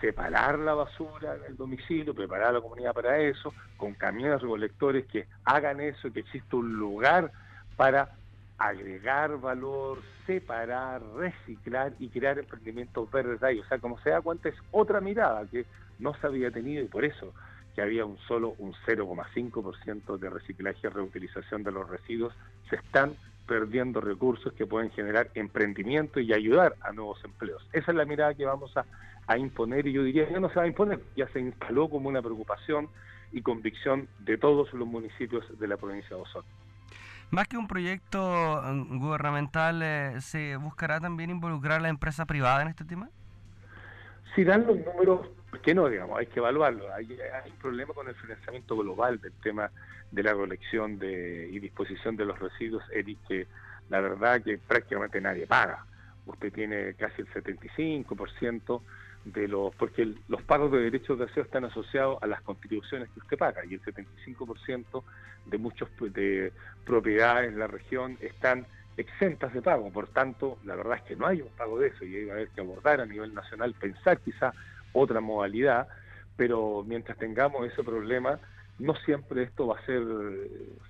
separar 0.00 0.58
la 0.58 0.74
basura 0.74 1.36
del 1.36 1.56
domicilio, 1.56 2.14
preparar 2.14 2.48
a 2.48 2.52
la 2.52 2.60
comunidad 2.60 2.92
para 2.92 3.18
eso, 3.18 3.54
con 3.76 3.94
camiones 3.94 4.40
recolectores 4.40 5.06
que 5.06 5.26
hagan 5.44 5.80
eso, 5.80 6.12
que 6.12 6.20
exista 6.20 6.56
un 6.56 6.72
lugar 6.74 7.30
para 7.76 8.10
agregar 8.68 9.40
valor, 9.40 9.98
separar, 10.24 11.02
reciclar 11.16 11.94
y 11.98 12.08
crear 12.08 12.38
emprendimientos 12.38 13.10
verdes 13.10 13.42
ahí. 13.42 13.58
O 13.58 13.64
sea, 13.64 13.78
como 13.78 13.98
se 14.00 14.10
da 14.10 14.20
cuenta, 14.20 14.48
es 14.48 14.54
otra 14.70 15.00
mirada 15.00 15.44
que 15.50 15.66
no 15.98 16.14
se 16.14 16.26
había 16.26 16.50
tenido 16.50 16.82
y 16.82 16.88
por 16.88 17.04
eso 17.04 17.32
que 17.74 17.82
había 17.82 18.04
un 18.04 18.18
solo 18.28 18.54
un 18.58 18.74
0,5% 18.86 20.18
de 20.18 20.30
reciclaje 20.30 20.80
y 20.84 20.88
reutilización 20.88 21.62
de 21.62 21.72
los 21.72 21.88
residuos, 21.88 22.34
se 22.68 22.76
están 22.76 23.14
perdiendo 23.46 24.00
recursos 24.00 24.52
que 24.52 24.66
pueden 24.66 24.90
generar 24.90 25.30
emprendimiento 25.34 26.20
y 26.20 26.32
ayudar 26.32 26.76
a 26.82 26.92
nuevos 26.92 27.24
empleos. 27.24 27.66
Esa 27.72 27.90
es 27.90 27.96
la 27.96 28.04
mirada 28.04 28.34
que 28.34 28.44
vamos 28.44 28.76
a, 28.76 28.84
imponer 29.38 29.86
y 29.86 29.92
yo 29.92 30.04
diría 30.04 30.28
que 30.28 30.38
no 30.38 30.50
se 30.50 30.56
va 30.56 30.64
a 30.64 30.66
imponer, 30.66 31.00
ya 31.16 31.26
se 31.28 31.40
instaló 31.40 31.88
como 31.88 32.10
una 32.10 32.20
preocupación 32.20 32.90
y 33.32 33.40
convicción 33.40 34.06
de 34.18 34.36
todos 34.36 34.70
los 34.74 34.86
municipios 34.86 35.58
de 35.58 35.66
la 35.68 35.78
provincia 35.78 36.14
de 36.14 36.22
Osorno. 36.22 36.61
Más 37.32 37.48
que 37.48 37.56
un 37.56 37.66
proyecto 37.66 38.60
mm, 38.62 38.98
gubernamental, 38.98 39.80
eh, 39.82 40.20
¿se 40.20 40.56
buscará 40.56 41.00
también 41.00 41.30
involucrar 41.30 41.78
a 41.78 41.80
la 41.80 41.88
empresa 41.88 42.26
privada 42.26 42.60
en 42.60 42.68
este 42.68 42.84
tema? 42.84 43.08
Si 44.34 44.44
dan 44.44 44.66
los 44.66 44.76
números, 44.76 45.28
¿por 45.48 45.60
qué 45.62 45.74
no? 45.74 45.88
Digamos, 45.88 46.18
hay 46.18 46.26
que 46.26 46.40
evaluarlo. 46.40 46.92
Hay, 46.92 47.06
un 47.46 47.56
problema 47.56 47.94
con 47.94 48.06
el 48.06 48.14
financiamiento 48.16 48.76
global 48.76 49.18
del 49.18 49.32
tema 49.42 49.70
de 50.10 50.22
la 50.22 50.34
colección 50.34 50.98
de, 50.98 51.48
y 51.50 51.58
disposición 51.58 52.16
de 52.16 52.26
los 52.26 52.38
residuos, 52.38 52.84
Eric, 52.92 53.18
que 53.26 53.46
la 53.88 54.02
verdad 54.02 54.42
que 54.42 54.58
prácticamente 54.58 55.18
nadie 55.18 55.46
paga. 55.46 55.86
Usted 56.26 56.52
tiene 56.52 56.92
casi 56.98 57.22
el 57.22 57.28
75% 57.32 58.82
de 59.24 59.46
los, 59.48 59.74
porque 59.76 60.14
los 60.28 60.42
pagos 60.42 60.72
de 60.72 60.80
derechos 60.80 61.18
de 61.18 61.26
aseo 61.26 61.44
están 61.44 61.64
asociados 61.64 62.22
a 62.22 62.26
las 62.26 62.42
contribuciones 62.42 63.08
que 63.10 63.20
usted 63.20 63.38
paga 63.38 63.64
y 63.64 63.74
el 63.74 63.82
75% 63.82 65.04
de 65.46 65.58
muchas 65.58 65.88
de 66.00 66.52
propiedades 66.84 67.52
en 67.52 67.58
la 67.58 67.66
región 67.66 68.18
están 68.20 68.66
exentas 68.96 69.54
de 69.54 69.62
pago, 69.62 69.90
por 69.90 70.08
tanto, 70.08 70.58
la 70.64 70.76
verdad 70.76 70.98
es 70.98 71.02
que 71.02 71.16
no 71.16 71.26
hay 71.26 71.40
un 71.40 71.48
pago 71.50 71.78
de 71.78 71.88
eso 71.88 72.04
y 72.04 72.28
hay 72.30 72.46
que 72.46 72.52
que 72.54 72.60
abordar 72.60 73.00
a 73.00 73.06
nivel 73.06 73.32
nacional, 73.32 73.74
pensar 73.74 74.18
quizá 74.20 74.52
otra 74.92 75.20
modalidad, 75.20 75.88
pero 76.36 76.84
mientras 76.86 77.16
tengamos 77.16 77.66
ese 77.66 77.82
problema, 77.82 78.38
no 78.78 78.94
siempre 78.96 79.44
esto 79.44 79.68
va 79.68 79.78
a 79.78 79.86
ser 79.86 80.02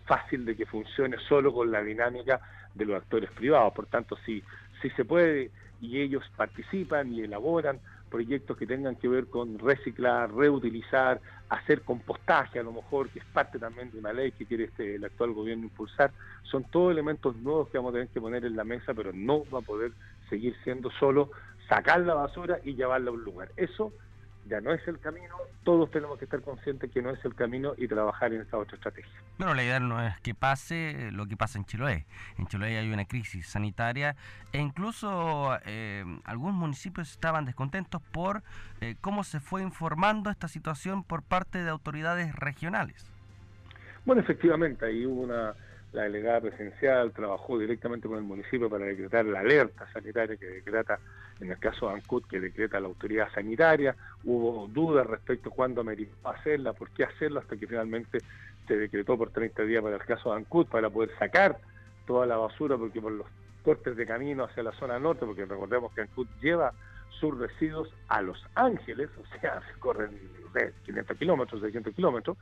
fácil 0.06 0.44
de 0.44 0.56
que 0.56 0.66
funcione 0.66 1.16
solo 1.28 1.52
con 1.52 1.70
la 1.70 1.82
dinámica 1.82 2.40
de 2.74 2.86
los 2.86 2.96
actores 2.96 3.30
privados, 3.30 3.72
por 3.74 3.86
tanto, 3.86 4.16
si, 4.24 4.42
si 4.80 4.90
se 4.90 5.04
puede 5.04 5.50
y 5.80 6.00
ellos 6.00 6.24
participan 6.36 7.12
y 7.12 7.20
elaboran 7.20 7.80
proyectos 8.12 8.58
que 8.58 8.66
tengan 8.66 8.96
que 8.96 9.08
ver 9.08 9.26
con 9.26 9.58
reciclar, 9.58 10.30
reutilizar, 10.32 11.18
hacer 11.48 11.80
compostaje 11.80 12.58
a 12.58 12.62
lo 12.62 12.70
mejor, 12.70 13.08
que 13.08 13.20
es 13.20 13.24
parte 13.24 13.58
también 13.58 13.90
de 13.90 13.98
una 13.98 14.12
ley 14.12 14.32
que 14.32 14.44
quiere 14.44 14.64
este, 14.64 14.96
el 14.96 15.04
actual 15.04 15.32
gobierno 15.32 15.64
impulsar, 15.64 16.12
son 16.42 16.64
todos 16.64 16.92
elementos 16.92 17.34
nuevos 17.36 17.70
que 17.70 17.78
vamos 17.78 17.90
a 17.90 17.94
tener 17.94 18.08
que 18.08 18.20
poner 18.20 18.44
en 18.44 18.54
la 18.54 18.64
mesa, 18.64 18.92
pero 18.92 19.12
no 19.14 19.44
va 19.52 19.60
a 19.60 19.62
poder 19.62 19.92
seguir 20.28 20.54
siendo 20.62 20.90
solo 20.90 21.30
sacar 21.70 22.00
la 22.00 22.12
basura 22.12 22.58
y 22.62 22.74
llevarla 22.74 23.10
a 23.10 23.14
un 23.14 23.24
lugar. 23.24 23.48
Eso 23.56 23.94
ya 24.46 24.60
no 24.60 24.72
es 24.72 24.86
el 24.88 24.98
camino, 24.98 25.36
todos 25.64 25.90
tenemos 25.90 26.18
que 26.18 26.24
estar 26.24 26.40
conscientes 26.42 26.90
que 26.90 27.00
no 27.02 27.10
es 27.10 27.24
el 27.24 27.34
camino 27.34 27.74
y 27.76 27.86
trabajar 27.88 28.32
en 28.32 28.42
esa 28.42 28.58
otra 28.58 28.76
estrategia. 28.76 29.12
Bueno, 29.38 29.54
la 29.54 29.62
idea 29.62 29.80
no 29.80 30.04
es 30.04 30.18
que 30.20 30.34
pase 30.34 31.10
lo 31.12 31.26
que 31.26 31.36
pasa 31.36 31.58
en 31.58 31.64
Chiloé. 31.64 32.06
En 32.38 32.46
Chiloé 32.46 32.78
hay 32.78 32.90
una 32.92 33.04
crisis 33.04 33.46
sanitaria 33.46 34.16
e 34.52 34.58
incluso 34.58 35.56
eh, 35.64 36.04
algunos 36.24 36.54
municipios 36.54 37.10
estaban 37.10 37.44
descontentos 37.44 38.02
por 38.12 38.42
eh, 38.80 38.96
cómo 39.00 39.24
se 39.24 39.40
fue 39.40 39.62
informando 39.62 40.30
esta 40.30 40.48
situación 40.48 41.04
por 41.04 41.22
parte 41.22 41.62
de 41.62 41.70
autoridades 41.70 42.34
regionales. 42.34 43.06
Bueno, 44.04 44.22
efectivamente, 44.22 44.86
ahí 44.86 45.06
hubo 45.06 45.22
una 45.22 45.54
la 45.92 46.04
delegada 46.04 46.40
presidencial 46.40 47.12
trabajó 47.12 47.58
directamente 47.58 48.08
con 48.08 48.16
el 48.16 48.24
municipio 48.24 48.70
para 48.70 48.86
decretar 48.86 49.26
la 49.26 49.40
alerta 49.40 49.86
sanitaria 49.92 50.36
que 50.36 50.46
decreta, 50.46 50.98
en 51.40 51.50
el 51.50 51.58
caso 51.58 51.88
de 51.88 51.94
Ancut, 51.94 52.26
que 52.26 52.40
decreta 52.40 52.80
la 52.80 52.88
autoridad 52.88 53.32
sanitaria. 53.32 53.96
Hubo 54.24 54.68
dudas 54.68 55.06
respecto 55.06 55.48
a 55.48 55.52
cuándo 55.52 55.80
ameritó 55.80 56.28
hacerla, 56.28 56.72
por 56.72 56.90
qué 56.90 57.04
hacerla, 57.04 57.40
hasta 57.40 57.56
que 57.56 57.66
finalmente 57.66 58.18
se 58.66 58.76
decretó 58.76 59.18
por 59.18 59.30
30 59.30 59.62
días 59.64 59.82
para 59.82 59.96
el 59.96 60.02
caso 60.02 60.30
de 60.30 60.36
Ancut, 60.36 60.68
para 60.68 60.90
poder 60.90 61.10
sacar 61.18 61.58
toda 62.06 62.26
la 62.26 62.36
basura, 62.36 62.76
porque 62.76 63.00
por 63.00 63.12
los 63.12 63.26
cortes 63.64 63.96
de 63.96 64.06
camino 64.06 64.44
hacia 64.44 64.62
la 64.62 64.72
zona 64.72 64.98
norte, 64.98 65.26
porque 65.26 65.44
recordemos 65.44 65.92
que 65.92 66.02
Ancut 66.02 66.28
lleva 66.40 66.72
sus 67.20 67.38
residuos 67.38 67.88
a 68.08 68.20
Los 68.20 68.44
Ángeles, 68.54 69.08
o 69.16 69.40
sea, 69.40 69.60
se 69.60 69.72
corren 69.78 70.10
500 70.84 71.16
kilómetros, 71.16 71.60
600 71.60 71.94
kilómetros, 71.94 72.36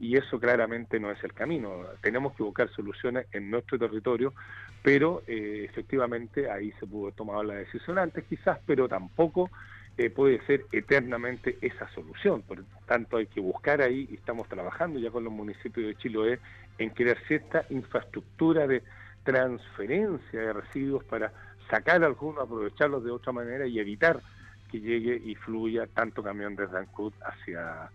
y 0.00 0.16
eso 0.16 0.38
claramente 0.38 1.00
no 1.00 1.10
es 1.10 1.22
el 1.24 1.32
camino. 1.32 1.84
Tenemos 2.00 2.34
que 2.34 2.42
buscar 2.42 2.68
soluciones 2.70 3.26
en 3.32 3.50
nuestro 3.50 3.78
territorio, 3.78 4.32
pero 4.82 5.22
eh, 5.26 5.66
efectivamente 5.68 6.50
ahí 6.50 6.72
se 6.78 6.86
pudo 6.86 7.12
tomar 7.12 7.44
la 7.44 7.54
decisión 7.54 7.98
antes 7.98 8.24
quizás, 8.24 8.58
pero 8.64 8.88
tampoco 8.88 9.50
eh, 9.96 10.10
puede 10.10 10.40
ser 10.46 10.64
eternamente 10.70 11.58
esa 11.60 11.88
solución. 11.90 12.42
Por 12.42 12.64
tanto, 12.86 13.16
hay 13.16 13.26
que 13.26 13.40
buscar 13.40 13.82
ahí, 13.82 14.06
y 14.10 14.14
estamos 14.14 14.48
trabajando 14.48 15.00
ya 15.00 15.10
con 15.10 15.24
los 15.24 15.32
municipios 15.32 15.88
de 15.88 15.96
Chiloé, 15.96 16.38
en 16.78 16.90
crear 16.90 17.18
cierta 17.26 17.64
infraestructura 17.70 18.68
de 18.68 18.84
transferencia 19.24 20.40
de 20.40 20.52
residuos 20.52 21.02
para 21.04 21.32
sacar 21.68 22.04
algunos, 22.04 22.44
aprovecharlos 22.44 23.04
de 23.04 23.10
otra 23.10 23.32
manera 23.32 23.66
y 23.66 23.80
evitar 23.80 24.20
que 24.70 24.80
llegue 24.80 25.20
y 25.24 25.34
fluya 25.34 25.86
tanto 25.86 26.22
camión 26.22 26.54
desde 26.54 26.78
Ancud 26.78 27.12
hacia 27.22 27.90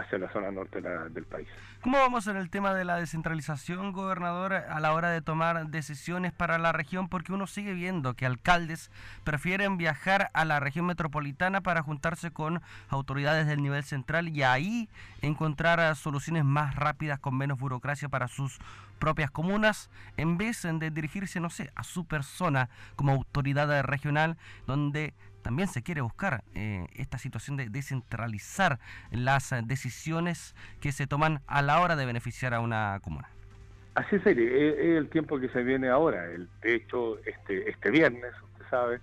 hacia 0.00 0.18
la 0.18 0.32
zona 0.32 0.50
norte 0.50 0.80
del 0.80 1.24
país. 1.24 1.48
¿Cómo 1.82 1.98
vamos 1.98 2.26
en 2.26 2.36
el 2.36 2.50
tema 2.50 2.74
de 2.74 2.84
la 2.84 2.96
descentralización, 2.96 3.92
gobernador, 3.92 4.52
a 4.52 4.80
la 4.80 4.92
hora 4.92 5.10
de 5.10 5.22
tomar 5.22 5.68
decisiones 5.68 6.32
para 6.32 6.58
la 6.58 6.72
región? 6.72 7.08
Porque 7.08 7.32
uno 7.32 7.46
sigue 7.46 7.72
viendo 7.72 8.14
que 8.14 8.26
alcaldes 8.26 8.90
prefieren 9.24 9.78
viajar 9.78 10.30
a 10.34 10.44
la 10.44 10.60
región 10.60 10.86
metropolitana 10.86 11.62
para 11.62 11.82
juntarse 11.82 12.30
con 12.30 12.60
autoridades 12.88 13.46
del 13.46 13.62
nivel 13.62 13.84
central 13.84 14.28
y 14.28 14.42
ahí 14.42 14.88
encontrar 15.22 15.96
soluciones 15.96 16.44
más 16.44 16.76
rápidas 16.76 17.18
con 17.18 17.36
menos 17.36 17.58
burocracia 17.58 18.08
para 18.08 18.28
sus 18.28 18.58
propias 18.98 19.30
comunas, 19.30 19.90
en 20.16 20.36
vez 20.36 20.62
de 20.62 20.90
dirigirse, 20.90 21.40
no 21.40 21.50
sé, 21.50 21.72
a 21.74 21.82
su 21.82 22.04
persona 22.04 22.68
como 22.94 23.12
autoridad 23.12 23.82
regional, 23.82 24.36
donde 24.66 25.14
también 25.42 25.68
se 25.68 25.82
quiere 25.82 26.00
buscar 26.00 26.44
eh, 26.54 26.86
esta 26.94 27.18
situación 27.18 27.56
de 27.56 27.68
descentralizar 27.68 28.78
las 29.10 29.54
decisiones 29.64 30.54
que 30.80 30.92
se 30.92 31.06
toman 31.06 31.40
a 31.46 31.62
la 31.62 31.80
hora 31.80 31.96
de 31.96 32.06
beneficiar 32.06 32.54
a 32.54 32.60
una 32.60 32.98
comuna. 33.02 33.28
Así 33.94 34.16
es, 34.16 34.26
es 34.26 34.96
el 34.96 35.08
tiempo 35.08 35.38
que 35.40 35.48
se 35.48 35.62
viene 35.62 35.88
ahora. 35.88 36.22
De 36.62 36.74
hecho, 36.74 37.18
este, 37.24 37.68
este 37.68 37.90
viernes, 37.90 38.32
usted 38.52 38.64
sabe, 38.70 39.00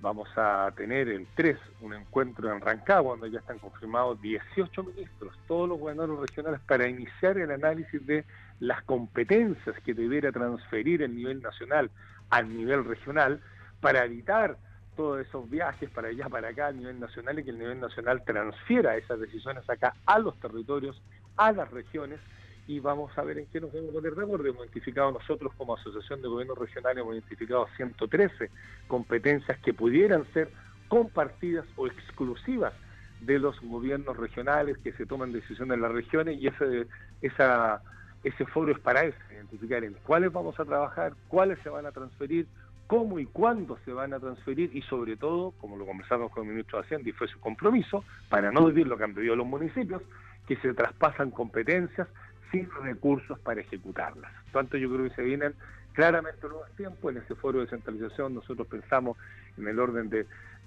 vamos 0.00 0.28
a 0.36 0.70
tener 0.76 1.08
el 1.08 1.26
3 1.34 1.58
un 1.80 1.94
encuentro 1.94 2.52
en 2.52 2.60
Rancagua, 2.60 3.12
donde 3.12 3.30
ya 3.30 3.38
están 3.38 3.58
confirmados 3.58 4.20
18 4.20 4.84
ministros, 4.84 5.36
todos 5.48 5.68
los 5.68 5.78
gobernadores 5.78 6.20
regionales, 6.20 6.60
para 6.66 6.86
iniciar 6.86 7.38
el 7.38 7.50
análisis 7.50 8.04
de 8.06 8.24
las 8.60 8.82
competencias 8.84 9.76
que 9.84 9.94
debiera 9.94 10.32
transferir 10.32 11.02
el 11.02 11.14
nivel 11.14 11.42
nacional 11.42 11.90
al 12.30 12.54
nivel 12.54 12.84
regional 12.84 13.40
para 13.80 14.04
evitar 14.04 14.58
todos 14.96 15.26
esos 15.26 15.48
viajes 15.48 15.90
para 15.90 16.08
allá, 16.08 16.28
para 16.28 16.48
acá 16.48 16.68
a 16.68 16.72
nivel 16.72 16.98
nacional 16.98 17.38
y 17.38 17.44
que 17.44 17.50
el 17.50 17.58
nivel 17.58 17.80
nacional 17.80 18.24
transfiera 18.24 18.96
esas 18.96 19.20
decisiones 19.20 19.68
acá 19.68 19.94
a 20.06 20.18
los 20.18 20.38
territorios, 20.40 21.00
a 21.36 21.52
las 21.52 21.70
regiones 21.70 22.18
y 22.66 22.80
vamos 22.80 23.16
a 23.16 23.22
ver 23.22 23.38
en 23.38 23.46
qué 23.46 23.60
nos 23.60 23.70
a 23.70 23.92
poner 23.92 24.14
de 24.14 24.22
acuerdo. 24.22 24.46
Hemos 24.48 24.64
identificado 24.64 25.12
nosotros 25.12 25.52
como 25.56 25.76
Asociación 25.76 26.20
de 26.22 26.28
Gobiernos 26.28 26.58
Regionales, 26.58 27.02
hemos 27.02 27.14
identificado 27.14 27.68
113 27.76 28.50
competencias 28.88 29.58
que 29.60 29.72
pudieran 29.72 30.24
ser 30.32 30.50
compartidas 30.88 31.66
o 31.76 31.86
exclusivas 31.86 32.72
de 33.20 33.38
los 33.38 33.60
gobiernos 33.60 34.16
regionales 34.16 34.78
que 34.78 34.92
se 34.92 35.06
toman 35.06 35.32
decisiones 35.32 35.74
en 35.74 35.82
las 35.82 35.92
regiones 35.92 36.38
y 36.40 36.48
ese, 36.48 36.86
esa, 37.22 37.82
ese 38.24 38.44
foro 38.46 38.72
es 38.72 38.78
para 38.80 39.04
eso, 39.04 39.18
identificar 39.32 39.84
en 39.84 39.94
cuáles 40.04 40.32
vamos 40.32 40.58
a 40.60 40.64
trabajar, 40.64 41.14
cuáles 41.28 41.58
se 41.60 41.70
van 41.70 41.86
a 41.86 41.92
transferir, 41.92 42.46
cómo 42.86 43.18
y 43.18 43.26
cuándo 43.26 43.78
se 43.84 43.92
van 43.92 44.12
a 44.12 44.20
transferir 44.20 44.74
y 44.74 44.82
sobre 44.82 45.16
todo, 45.16 45.52
como 45.60 45.76
lo 45.76 45.86
conversamos 45.86 46.30
con 46.30 46.44
el 46.44 46.50
ministro 46.50 46.78
de 46.78 46.84
Hacienda 46.84 47.08
y 47.08 47.12
fue 47.12 47.28
su 47.28 47.40
compromiso, 47.40 48.04
para 48.28 48.50
no 48.50 48.64
vivir 48.66 48.86
lo 48.86 48.96
que 48.96 49.04
han 49.04 49.14
pedido 49.14 49.36
los 49.36 49.46
municipios, 49.46 50.02
que 50.46 50.56
se 50.56 50.74
traspasan 50.74 51.30
competencias 51.30 52.08
sin 52.50 52.68
recursos 52.82 53.38
para 53.40 53.60
ejecutarlas. 53.60 54.32
Tanto 54.52 54.76
yo 54.76 54.88
creo 54.92 55.08
que 55.08 55.14
se 55.14 55.22
vienen 55.22 55.54
claramente 55.92 56.46
nuevos 56.46 56.70
tiempos 56.76 57.12
en 57.12 57.22
ese 57.22 57.34
foro 57.34 57.60
de 57.60 57.66
centralización, 57.66 58.34
nosotros 58.34 58.66
pensamos 58.68 59.16
en 59.56 59.66
el 59.66 59.78
orden 59.78 60.08
de 60.08 60.26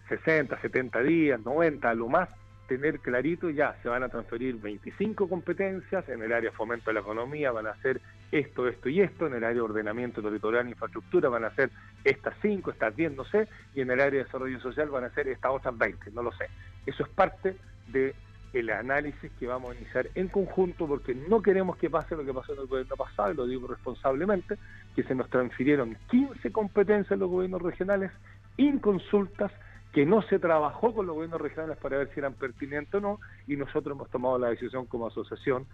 60, 0.09 0.59
70 0.59 1.01
días, 1.03 1.39
90, 1.39 1.89
a 1.89 1.93
lo 1.93 2.09
más, 2.09 2.29
tener 2.69 2.99
clarito 2.99 3.49
ya, 3.49 3.75
se 3.81 3.89
van 3.89 4.03
a 4.03 4.09
transferir 4.09 4.55
25 4.55 5.27
competencias, 5.27 6.07
en 6.07 6.21
el 6.21 6.31
área 6.31 6.51
fomento 6.51 6.91
de 6.91 6.93
la 6.93 6.99
economía 7.01 7.51
van 7.51 7.65
a 7.65 7.75
ser 7.81 7.99
esto, 8.31 8.67
esto 8.67 8.87
y 8.89 9.01
esto, 9.01 9.25
en 9.25 9.33
el 9.33 9.43
área 9.43 9.55
de 9.55 9.61
ordenamiento 9.61 10.21
territorial 10.21 10.67
e 10.67 10.69
infraestructura 10.69 11.29
van 11.29 11.45
a 11.45 11.55
ser 11.55 11.71
estas 12.03 12.35
5, 12.43 12.69
estas 12.69 12.95
10, 12.95 13.15
no 13.15 13.25
sé, 13.25 13.47
y 13.73 13.81
en 13.81 13.89
el 13.89 13.99
área 13.99 14.19
de 14.19 14.25
desarrollo 14.25 14.59
social 14.61 14.87
van 14.89 15.03
a 15.03 15.09
ser 15.09 15.27
estas 15.27 15.51
otras 15.51 15.75
20, 15.75 16.11
no 16.11 16.21
lo 16.21 16.31
sé. 16.33 16.45
Eso 16.85 17.03
es 17.03 17.09
parte 17.09 17.57
de 17.87 18.13
el 18.53 18.69
análisis 18.69 19.31
que 19.39 19.47
vamos 19.47 19.71
a 19.71 19.75
iniciar 19.75 20.07
en 20.15 20.27
conjunto 20.27 20.87
porque 20.87 21.13
no 21.13 21.41
queremos 21.41 21.77
que 21.77 21.89
pase 21.89 22.15
lo 22.15 22.25
que 22.25 22.33
pasó 22.33 22.53
en 22.53 22.59
el 22.59 22.67
gobierno 22.67 22.95
pasado, 22.95 23.31
y 23.31 23.35
lo 23.35 23.47
digo 23.47 23.67
responsablemente, 23.67 24.57
que 24.95 25.03
se 25.03 25.15
nos 25.15 25.29
transfirieron 25.29 25.97
15 26.11 26.51
competencias 26.51 27.11
en 27.11 27.19
los 27.19 27.29
gobiernos 27.29 27.61
regionales, 27.61 28.11
inconsultas, 28.57 29.51
que 29.93 30.05
no 30.05 30.21
se 30.23 30.39
trabajó 30.39 30.93
con 30.93 31.07
los 31.07 31.15
gobiernos 31.15 31.41
regionales 31.41 31.77
para 31.77 31.97
ver 31.97 32.09
si 32.13 32.19
eran 32.19 32.33
pertinentes 32.33 32.93
o 32.95 33.01
no, 33.01 33.19
y 33.47 33.55
nosotros 33.55 33.95
hemos 33.95 34.09
tomado 34.09 34.37
la 34.37 34.49
decisión 34.49 34.85
como 34.85 35.07
asociación 35.07 35.65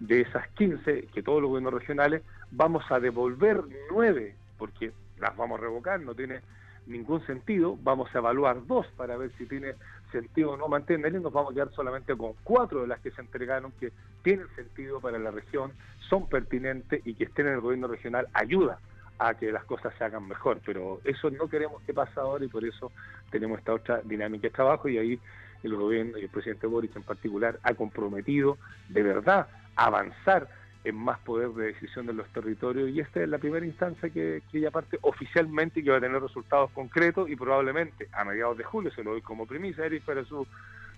de 0.00 0.22
esas 0.22 0.48
15, 0.50 1.08
que 1.14 1.22
todos 1.22 1.40
los 1.40 1.48
gobiernos 1.48 1.74
regionales, 1.74 2.22
vamos 2.50 2.84
a 2.90 3.00
devolver 3.00 3.62
9, 3.90 4.34
porque 4.58 4.92
las 5.18 5.36
vamos 5.36 5.58
a 5.58 5.62
revocar, 5.62 6.00
no 6.00 6.14
tiene 6.14 6.40
ningún 6.86 7.24
sentido, 7.26 7.78
vamos 7.82 8.12
a 8.14 8.18
evaluar 8.18 8.66
dos 8.66 8.86
para 8.96 9.16
ver 9.16 9.30
si 9.38 9.46
tiene 9.46 9.74
sentido 10.10 10.52
o 10.52 10.56
no 10.56 10.68
mantenerlas 10.68 11.20
y 11.20 11.22
nos 11.22 11.32
vamos 11.32 11.52
a 11.52 11.54
quedar 11.54 11.70
solamente 11.72 12.16
con 12.16 12.32
cuatro 12.42 12.82
de 12.82 12.88
las 12.88 13.00
que 13.00 13.12
se 13.12 13.20
entregaron 13.20 13.72
que 13.78 13.92
tienen 14.22 14.48
sentido 14.56 15.00
para 15.00 15.18
la 15.18 15.30
región, 15.30 15.72
son 16.08 16.28
pertinentes 16.28 17.00
y 17.06 17.14
que 17.14 17.24
estén 17.24 17.46
en 17.46 17.54
el 17.54 17.60
gobierno 17.60 17.86
regional 17.86 18.26
ayuda 18.34 18.78
a 19.18 19.34
que 19.34 19.52
las 19.52 19.64
cosas 19.64 19.94
se 19.96 20.04
hagan 20.04 20.26
mejor, 20.26 20.60
pero 20.64 21.00
eso 21.04 21.30
no 21.30 21.48
queremos 21.48 21.80
que 21.82 21.94
pase 21.94 22.18
ahora 22.18 22.44
y 22.44 22.48
por 22.48 22.64
eso 22.64 22.90
tenemos 23.32 23.58
esta 23.58 23.74
otra 23.74 24.00
dinámica 24.04 24.42
de 24.42 24.50
trabajo 24.50 24.88
y 24.88 24.98
ahí 24.98 25.20
el 25.64 25.74
gobierno 25.74 26.18
y 26.18 26.22
el 26.22 26.28
presidente 26.28 26.66
Boris 26.66 26.94
en 26.94 27.02
particular 27.02 27.58
ha 27.62 27.74
comprometido 27.74 28.58
de 28.88 29.02
verdad 29.02 29.48
avanzar 29.74 30.48
en 30.84 30.96
más 30.96 31.18
poder 31.20 31.50
de 31.50 31.66
decisión 31.66 32.06
de 32.06 32.12
los 32.12 32.28
territorios 32.28 32.90
y 32.90 33.00
esta 33.00 33.22
es 33.22 33.28
la 33.28 33.38
primera 33.38 33.64
instancia 33.64 34.10
que, 34.10 34.42
que 34.50 34.58
ella 34.58 34.70
parte 34.70 34.98
oficialmente 35.02 35.80
y 35.80 35.84
que 35.84 35.90
va 35.90 35.98
a 35.98 36.00
tener 36.00 36.20
resultados 36.20 36.70
concretos 36.72 37.30
y 37.30 37.36
probablemente 37.36 38.08
a 38.12 38.24
mediados 38.24 38.58
de 38.58 38.64
julio, 38.64 38.90
se 38.92 39.04
lo 39.04 39.12
doy 39.12 39.22
como 39.22 39.46
premisa, 39.46 39.86
Eric, 39.86 40.04
para 40.04 40.24
su, 40.24 40.46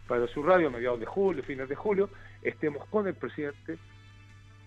para 0.08 0.26
su 0.28 0.42
radio, 0.42 0.68
a 0.68 0.70
mediados 0.70 1.00
de 1.00 1.06
julio, 1.06 1.42
fines 1.42 1.68
de 1.68 1.74
julio, 1.74 2.08
estemos 2.42 2.86
con 2.88 3.06
el 3.06 3.14
presidente 3.14 3.78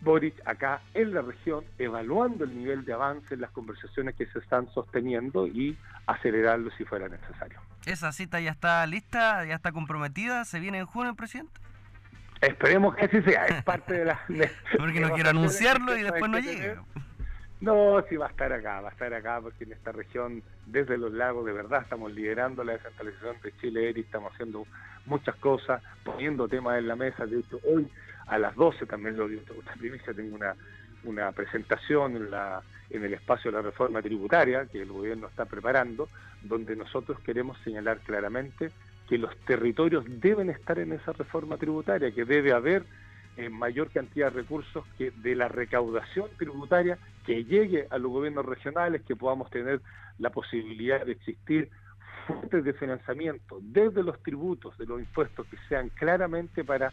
Boric 0.01 0.35
acá 0.45 0.81
en 0.93 1.13
la 1.13 1.21
región, 1.21 1.63
evaluando 1.77 2.43
el 2.43 2.57
nivel 2.57 2.85
de 2.85 2.93
avance 2.93 3.33
en 3.33 3.41
las 3.41 3.51
conversaciones 3.51 4.15
que 4.15 4.25
se 4.27 4.39
están 4.39 4.71
sosteniendo 4.73 5.47
y 5.47 5.77
acelerarlo 6.05 6.69
si 6.77 6.85
fuera 6.85 7.07
necesario. 7.09 7.59
¿Esa 7.85 8.11
cita 8.11 8.39
ya 8.39 8.51
está 8.51 8.85
lista, 8.85 9.45
ya 9.45 9.55
está 9.55 9.71
comprometida? 9.71 10.45
¿Se 10.45 10.59
viene 10.59 10.79
en 10.79 10.85
junio, 10.85 11.15
presidente? 11.15 11.59
Esperemos 12.41 12.95
que 12.95 13.05
así 13.05 13.21
sea, 13.23 13.45
es 13.45 13.63
parte 13.63 13.93
de 13.93 14.05
la... 14.05 14.19
porque 14.77 14.99
no 14.99 15.11
quiero 15.11 15.29
anunciarlo 15.29 15.97
y 15.97 16.03
después 16.03 16.29
no 16.29 16.39
llegue. 16.39 16.75
No, 17.59 18.03
sí 18.07 18.17
va 18.17 18.27
a 18.27 18.29
estar 18.29 18.53
acá, 18.53 18.81
va 18.81 18.89
a 18.89 18.91
estar 18.91 19.11
acá 19.13 19.41
porque 19.41 19.63
en 19.63 19.71
esta 19.71 19.91
región, 19.91 20.43
desde 20.67 20.95
los 20.97 21.11
lagos, 21.11 21.43
de 21.45 21.53
verdad 21.53 21.81
estamos 21.81 22.11
liderando 22.11 22.63
la 22.63 22.73
descentralización 22.73 23.37
de 23.41 23.57
Chile, 23.57 23.93
y 23.95 24.01
estamos 24.01 24.31
haciendo 24.33 24.67
muchas 25.07 25.35
cosas, 25.37 25.81
poniendo 26.03 26.47
temas 26.47 26.77
en 26.77 26.87
la 26.87 26.95
mesa. 26.95 27.25
De 27.25 27.39
hecho, 27.39 27.59
hoy 27.63 27.89
a 28.27 28.37
las 28.37 28.55
12 28.55 28.85
también 28.85 29.17
lo 29.17 29.27
dio 29.27 29.39
otra 29.57 29.73
primicia, 29.79 30.13
tengo 30.13 30.35
una, 30.35 30.55
una 31.03 31.31
presentación 31.31 32.15
en, 32.15 32.31
la, 32.31 32.61
en 32.89 33.03
el 33.03 33.13
espacio 33.13 33.51
de 33.51 33.57
la 33.57 33.63
reforma 33.63 34.01
tributaria 34.01 34.65
que 34.65 34.81
el 34.81 34.91
gobierno 34.91 35.27
está 35.27 35.45
preparando, 35.45 36.07
donde 36.43 36.75
nosotros 36.75 37.19
queremos 37.21 37.57
señalar 37.63 37.99
claramente 37.99 38.71
que 39.07 39.17
los 39.17 39.35
territorios 39.45 40.03
deben 40.07 40.49
estar 40.49 40.77
en 40.79 40.91
esa 40.91 41.13
reforma 41.13 41.57
tributaria, 41.57 42.11
que 42.11 42.25
debe 42.25 42.51
haber 42.51 42.83
eh, 43.37 43.49
mayor 43.49 43.89
cantidad 43.89 44.31
de 44.31 44.41
recursos 44.41 44.83
que 44.97 45.11
de 45.11 45.35
la 45.35 45.47
recaudación 45.47 46.29
tributaria 46.37 46.97
que 47.25 47.45
llegue 47.45 47.87
a 47.89 47.97
los 47.97 48.11
gobiernos 48.11 48.45
regionales, 48.45 49.03
que 49.03 49.15
podamos 49.15 49.49
tener 49.49 49.81
la 50.17 50.29
posibilidad 50.29 51.05
de 51.05 51.13
existir 51.13 51.69
fuentes 52.25 52.63
de 52.63 52.73
financiamiento 52.73 53.59
desde 53.61 54.03
los 54.03 54.21
tributos, 54.21 54.77
de 54.77 54.85
los 54.85 54.99
impuestos 54.99 55.45
que 55.47 55.57
sean 55.69 55.89
claramente 55.89 56.63
para 56.63 56.91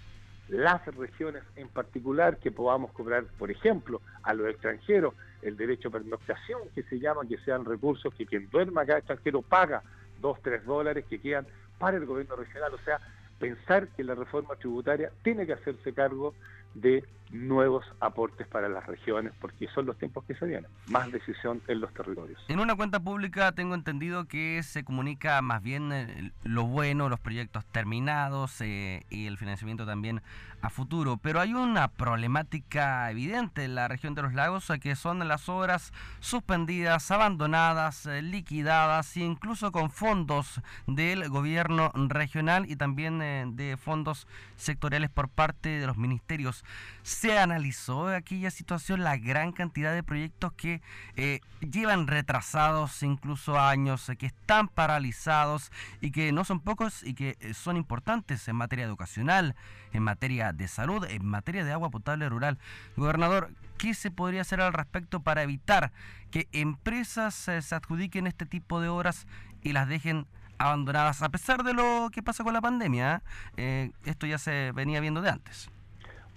las 0.49 0.85
regiones 0.95 1.43
en 1.57 1.69
particular, 1.69 2.39
que 2.39 2.51
podamos 2.51 2.93
cobrar, 2.93 3.25
por 3.39 3.51
ejemplo, 3.51 4.01
a 4.23 4.35
los 4.35 4.49
extranjeros 4.49 5.15
el 5.43 5.57
derecho 5.57 5.89
a 5.89 5.93
pernoctación, 5.93 6.61
que 6.75 6.83
se 6.85 6.99
llama, 6.99 7.23
que 7.29 7.39
sean 7.39 7.65
recursos 7.65 8.13
que 8.15 8.27
quien 8.27 8.49
duerma 8.51 8.83
acá 8.83 8.99
extranjero 8.99 9.43
paga 9.43 9.83
dos, 10.21 10.41
tres 10.43 10.65
dólares 10.65 11.05
que 11.09 11.21
quedan 11.21 11.47
para 11.79 11.97
el 11.97 12.07
gobierno 12.07 12.37
regional. 12.37 12.73
O 12.75 12.79
sea, 12.79 12.99
pensar 13.39 13.89
que 13.89 14.05
la 14.05 14.15
reforma 14.15 14.57
tributaria 14.57 15.11
tiene 15.23 15.47
que 15.47 15.53
hacerse 15.53 15.93
cargo 15.93 16.35
de 16.75 17.05
nuevos 17.31 17.85
aportes 18.01 18.47
para 18.47 18.69
las 18.69 18.87
regiones, 18.87 19.33
porque 19.41 19.67
son 19.75 19.87
los 19.87 19.99
tiempos 19.99 20.25
que 20.25 20.35
se 20.37 20.47
vienen, 20.47 20.71
más 20.87 21.11
decisión 21.11 21.61
en 21.67 21.81
los 21.81 21.93
territorios. 21.93 22.41
En 22.49 22.61
una 22.61 22.77
cuenta 22.77 23.01
pública 23.01 23.53
tengo 23.53 23.75
entendido 23.75 24.27
que 24.27 24.63
se 24.63 24.85
comunica 24.85 25.43
más 25.43 25.63
bien 25.63 25.93
eh, 25.93 26.33
lo 26.45 26.65
bueno, 26.65 27.09
los 27.09 27.19
proyectos 27.21 27.65
terminados 27.67 28.61
eh, 28.61 29.05
y 29.11 29.27
el 29.27 29.37
financiamiento 29.37 29.85
también 29.85 30.23
a 30.65 30.71
futuro, 30.71 31.19
pero 31.19 31.41
hay 31.41 31.53
una 31.53 31.89
problemática 31.89 33.11
evidente 33.11 33.65
en 33.65 33.75
la 33.75 33.87
región 33.87 34.15
de 34.15 34.23
los 34.23 34.33
lagos, 34.33 34.71
eh, 34.71 34.81
que 34.81 34.97
son 34.97 35.27
las 35.29 35.49
obras 35.51 35.93
suspendidas, 36.21 37.11
abandonadas, 37.11 38.07
liquidadas, 38.07 39.15
e 39.19 39.21
incluso 39.21 39.73
con 39.73 39.91
fondos 39.91 40.63
del 40.87 41.29
gobierno 41.29 41.93
regional 41.95 42.65
y 42.69 42.77
también 42.77 43.19
de 43.57 43.77
fondos 43.77 44.27
sectoriales 44.57 45.11
por 45.11 45.29
parte 45.29 45.69
de 45.69 45.87
los 45.87 45.99
ministerios. 45.99 46.65
Se 47.03 47.39
analizó 47.39 48.09
aquella 48.09 48.51
situación 48.51 49.05
la 49.05 49.19
gran 49.19 49.53
cantidad 49.53 49.93
de 49.93 50.03
proyectos 50.03 50.53
que 50.55 50.81
eh, 51.17 51.41
llevan 51.61 52.07
retrasados 52.07 53.03
incluso 53.03 53.61
años, 53.61 54.09
eh, 54.09 54.17
que 54.17 54.27
están 54.27 54.69
paralizados 54.69 55.71
y 56.01 56.11
que 56.11 56.33
no 56.33 56.45
son 56.45 56.61
pocos 56.61 57.03
y 57.03 57.15
que 57.15 57.37
eh, 57.41 57.55
son 57.55 57.77
importantes 57.77 58.49
en 58.49 58.57
materia 58.57 58.85
educacional, 58.85 59.55
en 59.93 60.03
materia 60.03 60.53
de 60.57 60.69
salud, 60.69 61.05
en 61.09 61.25
materia 61.27 61.65
de 61.65 61.73
agua 61.73 61.91
potable 61.91 62.29
rural. 62.29 62.59
Gobernador, 62.97 63.51
¿qué 63.79 63.95
se 63.95 64.11
podría 64.11 64.43
hacer 64.43 64.61
al 64.61 64.73
respecto 64.73 65.21
para 65.21 65.43
evitar 65.43 65.93
que 66.31 66.49
empresas 66.53 67.35
se 67.35 67.75
adjudiquen 67.75 68.27
este 68.27 68.47
tipo 68.47 68.81
de 68.81 68.89
obras 68.89 69.27
y 69.63 69.73
las 69.73 69.89
dejen 69.89 70.27
abandonadas 70.59 71.23
a 71.23 71.29
pesar 71.29 71.65
de 71.65 71.75
lo 71.75 72.09
que 72.13 72.23
pasa 72.23 72.45
con 72.45 72.53
la 72.53 72.61
pandemia? 72.61 73.23
esto 73.57 74.27
ya 74.27 74.39
se 74.39 74.73
venía 74.73 75.01
viendo 75.01 75.21
de 75.21 75.31
antes. 75.31 75.69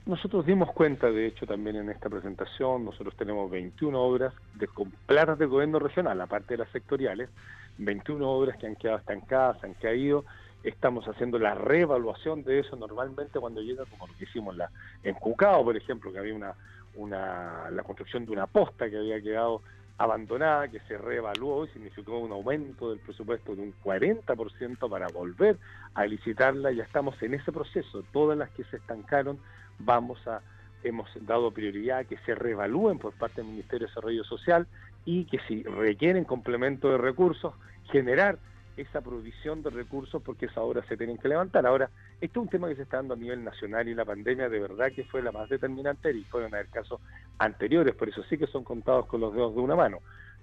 Nosotros 0.07 0.45
dimos 0.45 0.71
cuenta, 0.71 1.11
de 1.11 1.27
hecho, 1.27 1.45
también 1.45 1.75
en 1.75 1.89
esta 1.89 2.09
presentación, 2.09 2.85
nosotros 2.85 3.13
tenemos 3.17 3.51
21 3.51 3.99
obras 3.99 4.33
de 4.55 4.69
claras 5.05 5.37
del 5.37 5.49
gobierno 5.49 5.79
regional, 5.79 6.21
aparte 6.21 6.53
de 6.53 6.59
las 6.59 6.71
sectoriales, 6.71 7.29
21 7.77 8.25
obras 8.25 8.57
que 8.57 8.67
han 8.67 8.77
quedado 8.77 8.99
estancadas, 8.99 9.61
han 9.65 9.73
caído, 9.73 10.23
estamos 10.63 11.07
haciendo 11.07 11.39
la 11.39 11.55
reevaluación 11.55 12.43
de 12.43 12.59
eso 12.59 12.75
normalmente 12.75 13.39
cuando 13.39 13.61
llega, 13.61 13.85
como 13.85 14.07
lo 14.07 14.13
que 14.15 14.25
hicimos 14.25 14.55
en 15.03 15.15
Cucao, 15.15 15.63
por 15.63 15.77
ejemplo, 15.77 16.11
que 16.11 16.19
había 16.19 16.35
una, 16.35 16.53
una, 16.95 17.69
la 17.71 17.83
construcción 17.83 18.25
de 18.25 18.31
una 18.31 18.47
posta 18.47 18.89
que 18.89 18.97
había 18.97 19.21
quedado 19.21 19.61
abandonada, 19.97 20.67
que 20.67 20.79
se 20.81 20.97
reevaluó 20.97 21.65
y 21.65 21.69
significó 21.69 22.19
un 22.19 22.31
aumento 22.31 22.91
del 22.91 22.99
presupuesto 22.99 23.55
de 23.55 23.63
un 23.63 23.73
40% 23.83 24.89
para 24.89 25.07
volver 25.07 25.57
a 25.95 26.05
licitarla, 26.05 26.71
ya 26.71 26.83
estamos 26.83 27.21
en 27.23 27.33
ese 27.33 27.51
proceso, 27.51 28.03
todas 28.13 28.37
las 28.37 28.49
que 28.51 28.63
se 28.65 28.77
estancaron 28.77 29.39
vamos 29.79 30.25
a, 30.27 30.41
hemos 30.83 31.09
dado 31.25 31.51
prioridad 31.51 31.99
a 31.99 32.03
que 32.03 32.17
se 32.19 32.35
reevalúen 32.35 32.99
por 32.99 33.13
parte 33.13 33.41
del 33.41 33.51
Ministerio 33.51 33.87
de 33.87 33.91
Desarrollo 33.91 34.23
Social 34.23 34.67
y 35.05 35.25
que 35.25 35.39
si 35.47 35.63
requieren 35.63 36.25
complemento 36.25 36.91
de 36.91 36.97
recursos, 36.97 37.53
generar 37.91 38.37
esa 38.77 39.01
provisión 39.01 39.63
de 39.63 39.71
recursos 39.71 40.21
porque 40.23 40.45
esas 40.45 40.59
obras 40.59 40.85
se 40.87 40.95
tienen 40.95 41.17
que 41.17 41.27
levantar. 41.27 41.65
Ahora, 41.65 41.89
esto 42.21 42.39
es 42.39 42.43
un 42.43 42.49
tema 42.49 42.69
que 42.69 42.75
se 42.75 42.83
está 42.83 42.97
dando 42.97 43.15
a 43.15 43.17
nivel 43.17 43.43
nacional 43.43 43.87
y 43.87 43.95
la 43.95 44.05
pandemia 44.05 44.47
de 44.47 44.59
verdad 44.59 44.91
que 44.95 45.03
fue 45.03 45.21
la 45.21 45.31
más 45.31 45.49
determinante 45.49 46.11
y 46.11 46.23
fueron 46.25 46.53
a 46.53 46.57
haber 46.57 46.69
casos 46.69 47.01
anteriores, 47.39 47.95
por 47.95 48.07
eso 48.07 48.23
sí 48.29 48.37
que 48.37 48.47
son 48.47 48.63
contados 48.63 49.07
con 49.07 49.19
los 49.19 49.33
dedos 49.33 49.55
de 49.55 49.61
una 49.61 49.75
mano. 49.75 49.99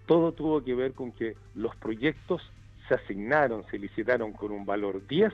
Todo 0.06 0.32
tuvo 0.32 0.62
que 0.62 0.74
ver 0.74 0.92
con 0.92 1.12
que 1.12 1.36
los 1.54 1.74
proyectos 1.76 2.42
se 2.88 2.94
asignaron, 2.94 3.64
se 3.70 3.78
licitaron 3.78 4.32
con 4.32 4.52
un 4.52 4.66
valor 4.66 5.06
10 5.06 5.32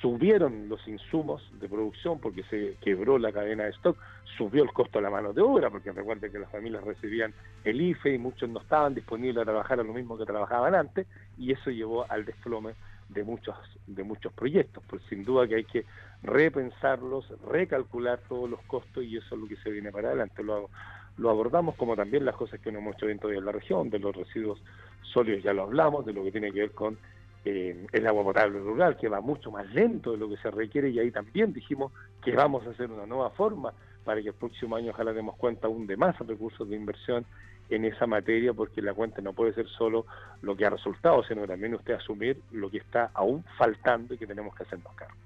subieron 0.00 0.68
los 0.68 0.86
insumos 0.86 1.42
de 1.60 1.68
producción 1.68 2.18
porque 2.18 2.42
se 2.44 2.76
quebró 2.80 3.18
la 3.18 3.32
cadena 3.32 3.64
de 3.64 3.70
stock, 3.70 3.96
subió 4.36 4.62
el 4.62 4.72
costo 4.72 4.98
de 4.98 5.02
la 5.02 5.10
mano 5.10 5.32
de 5.32 5.42
obra, 5.42 5.70
porque 5.70 5.92
recuerden 5.92 6.30
que 6.30 6.38
las 6.38 6.50
familias 6.50 6.84
recibían 6.84 7.32
el 7.64 7.80
IFE 7.80 8.14
y 8.14 8.18
muchos 8.18 8.48
no 8.48 8.60
estaban 8.60 8.94
disponibles 8.94 9.42
a 9.42 9.44
trabajar 9.44 9.80
a 9.80 9.82
lo 9.82 9.92
mismo 9.92 10.18
que 10.18 10.24
trabajaban 10.24 10.74
antes, 10.74 11.06
y 11.38 11.52
eso 11.52 11.70
llevó 11.70 12.10
al 12.10 12.24
desplome 12.24 12.74
de 13.08 13.24
muchos, 13.24 13.56
de 13.86 14.02
muchos 14.02 14.32
proyectos. 14.32 14.82
Pues 14.88 15.02
sin 15.08 15.24
duda 15.24 15.46
que 15.46 15.56
hay 15.56 15.64
que 15.64 15.84
repensarlos, 16.22 17.26
recalcular 17.50 18.20
todos 18.28 18.48
los 18.48 18.60
costos 18.62 19.04
y 19.04 19.16
eso 19.16 19.34
es 19.34 19.40
lo 19.40 19.46
que 19.46 19.56
se 19.56 19.70
viene 19.70 19.92
para 19.92 20.08
adelante. 20.08 20.42
Lo, 20.42 20.70
lo 21.18 21.30
abordamos 21.30 21.76
como 21.76 21.96
también 21.96 22.24
las 22.24 22.34
cosas 22.34 22.60
que 22.60 22.72
no 22.72 22.78
hemos 22.78 22.96
hecho 22.96 23.06
dentro 23.06 23.28
de 23.28 23.40
la 23.40 23.52
región, 23.52 23.90
de 23.90 23.98
los 23.98 24.14
residuos 24.14 24.60
sólidos 25.02 25.42
ya 25.42 25.52
lo 25.52 25.62
hablamos, 25.62 26.04
de 26.04 26.12
lo 26.12 26.24
que 26.24 26.32
tiene 26.32 26.50
que 26.50 26.60
ver 26.60 26.70
con 26.72 26.98
eh, 27.44 27.86
el 27.92 28.06
agua 28.06 28.24
potable 28.24 28.58
rural, 28.58 28.96
que 28.96 29.08
va 29.08 29.20
mucho 29.20 29.50
más 29.50 29.72
lento 29.72 30.12
de 30.12 30.18
lo 30.18 30.28
que 30.28 30.36
se 30.38 30.50
requiere, 30.50 30.90
y 30.90 30.98
ahí 30.98 31.10
también 31.10 31.52
dijimos 31.52 31.92
que 32.22 32.32
vamos 32.32 32.66
a 32.66 32.70
hacer 32.70 32.90
una 32.90 33.06
nueva 33.06 33.30
forma 33.30 33.72
para 34.04 34.22
que 34.22 34.28
el 34.28 34.34
próximo 34.34 34.76
año 34.76 34.90
ojalá 34.90 35.12
demos 35.12 35.36
cuenta 35.36 35.66
aún 35.66 35.86
de 35.86 35.96
más 35.96 36.18
recursos 36.18 36.68
de 36.68 36.76
inversión 36.76 37.24
en 37.70 37.84
esa 37.84 38.06
materia, 38.06 38.52
porque 38.52 38.82
la 38.82 38.94
cuenta 38.94 39.22
no 39.22 39.32
puede 39.32 39.54
ser 39.54 39.66
solo 39.68 40.06
lo 40.42 40.56
que 40.56 40.66
ha 40.66 40.70
resultado, 40.70 41.22
sino 41.24 41.46
también 41.46 41.74
usted 41.74 41.94
asumir 41.94 42.40
lo 42.52 42.70
que 42.70 42.78
está 42.78 43.10
aún 43.14 43.44
faltando 43.56 44.14
y 44.14 44.18
que 44.18 44.26
tenemos 44.26 44.54
que 44.54 44.64
hacernos 44.64 44.94
cargo. 44.94 45.23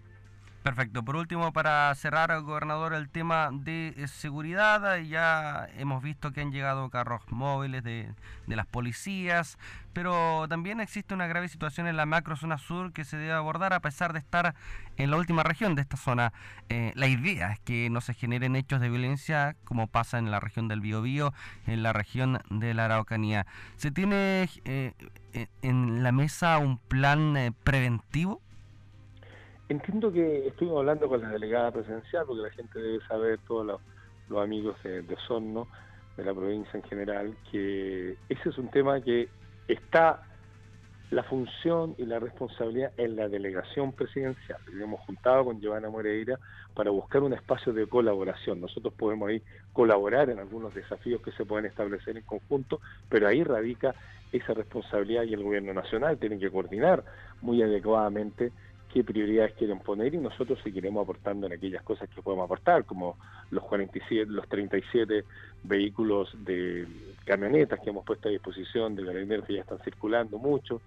Perfecto. 0.63 1.05
Por 1.05 1.17
último, 1.17 1.53
para 1.53 1.95
cerrar, 1.95 2.39
gobernador, 2.43 2.93
el 2.93 3.09
tema 3.09 3.51
de 3.53 3.95
eh, 3.97 4.09
seguridad. 4.09 4.99
Ya 4.99 5.69
hemos 5.77 6.03
visto 6.03 6.33
que 6.33 6.41
han 6.41 6.51
llegado 6.51 6.91
carros 6.91 7.23
móviles 7.31 7.85
de, 7.85 8.13
las 8.47 8.67
policías, 8.67 9.57
pero 9.93 10.47
también 10.49 10.81
existe 10.81 11.15
una 11.15 11.27
grave 11.27 11.49
situación 11.49 11.87
en 11.87 11.97
la 11.97 12.07
macro 12.07 12.37
zona 12.37 12.59
sur 12.59 12.93
que 12.93 13.05
se 13.05 13.17
debe 13.17 13.33
abordar 13.33 13.73
a 13.73 13.81
pesar 13.81 14.13
de 14.13 14.19
estar 14.19 14.55
en 14.97 15.11
la 15.11 15.17
última 15.17 15.43
región 15.45 15.75
de 15.75 15.83
esta 15.83 15.97
zona. 15.97 16.33
Eh, 16.69 16.93
la 16.97 17.07
idea 17.07 17.53
es 17.53 17.61
que 17.61 17.89
no 17.89 18.01
se 18.01 18.13
generen 18.13 18.57
hechos 18.57 18.81
de 18.81 18.91
violencia 18.91 19.57
como 19.65 19.87
pasa 19.87 20.19
en 20.19 20.31
la 20.31 20.41
región 20.41 20.67
del 20.67 20.81
Biobío, 20.81 21.33
en 21.67 21.83
la 21.85 21.93
región 21.93 22.41
de 22.51 22.75
la 22.75 22.87
Araucanía. 22.87 23.47
¿Se 23.77 23.91
tiene 23.93 24.51
eh, 24.65 24.93
en 25.63 26.03
la 26.03 26.11
mesa 26.11 26.59
un 26.59 26.79
plan 26.79 27.55
preventivo? 27.63 28.43
Entiendo 29.69 30.11
que 30.11 30.49
estuvimos 30.49 30.79
hablando 30.79 31.09
con 31.09 31.21
la 31.21 31.29
delegada 31.29 31.71
presidencial, 31.71 32.25
porque 32.27 32.43
la 32.43 32.51
gente 32.51 32.79
debe 32.79 33.05
saber, 33.07 33.39
todos 33.47 33.67
los, 33.67 34.43
amigos 34.43 34.77
de, 34.83 35.03
de 35.03 35.17
de 36.17 36.25
la 36.25 36.35
provincia 36.35 36.73
en 36.75 36.83
general, 36.83 37.37
que 37.51 38.17
ese 38.29 38.49
es 38.49 38.59
un 38.59 38.71
tema 38.71 39.01
que 39.01 39.29
está 39.69 40.23
la 41.11 41.23
función 41.23 41.95
y 41.97 42.05
la 42.05 42.19
responsabilidad 42.19 42.93
en 42.99 43.17
la 43.17 43.29
delegación 43.29 43.93
presidencial. 43.93 44.59
Hemos 44.81 45.01
juntado 45.01 45.45
con 45.45 45.61
Giovanna 45.61 45.89
Moreira 45.89 46.39
para 46.75 46.91
buscar 46.91 47.23
un 47.23 47.33
espacio 47.33 47.73
de 47.73 47.87
colaboración. 47.87 48.61
Nosotros 48.61 48.93
podemos 48.95 49.29
ahí 49.29 49.43
colaborar 49.73 50.29
en 50.29 50.39
algunos 50.39 50.75
desafíos 50.75 51.23
que 51.23 51.33
se 51.33 51.47
pueden 51.47 51.67
establecer 51.67 52.17
en 52.17 52.25
conjunto, 52.25 52.81
pero 53.09 53.27
ahí 53.27 53.43
radica 53.43 53.95
esa 54.33 54.53
responsabilidad 54.53 55.23
y 55.23 55.33
el 55.33 55.43
gobierno 55.43 55.73
nacional 55.73 56.19
tiene 56.19 56.39
que 56.39 56.51
coordinar 56.51 57.05
muy 57.41 57.63
adecuadamente 57.63 58.53
qué 58.93 59.05
prioridades 59.05 59.55
quieren 59.55 59.81
poner 59.81 60.15
y 60.15 60.19
nosotros 60.19 60.59
seguiremos 60.63 61.03
aportando 61.03 61.47
en 61.47 61.53
aquellas 61.53 61.83
cosas 61.83 62.09
que 62.09 62.23
podemos 62.23 62.45
aportar, 62.45 62.85
como 62.85 63.17
los 63.51 63.65
47, 63.65 64.31
los 64.31 64.49
37 64.49 65.25
vehículos 65.65 66.31
de 66.45 66.87
camionetas 67.25 67.81
que 67.81 67.91
hemos 67.91 68.05
puesto 68.05 68.29
a 68.29 68.33
disposición 68.33 68.95
de 68.97 69.05
carabineros 69.05 69.47
que 69.47 69.55
ya 69.55 69.61
están 69.61 69.79
circulando 69.81 70.39
mucho, 70.39 70.81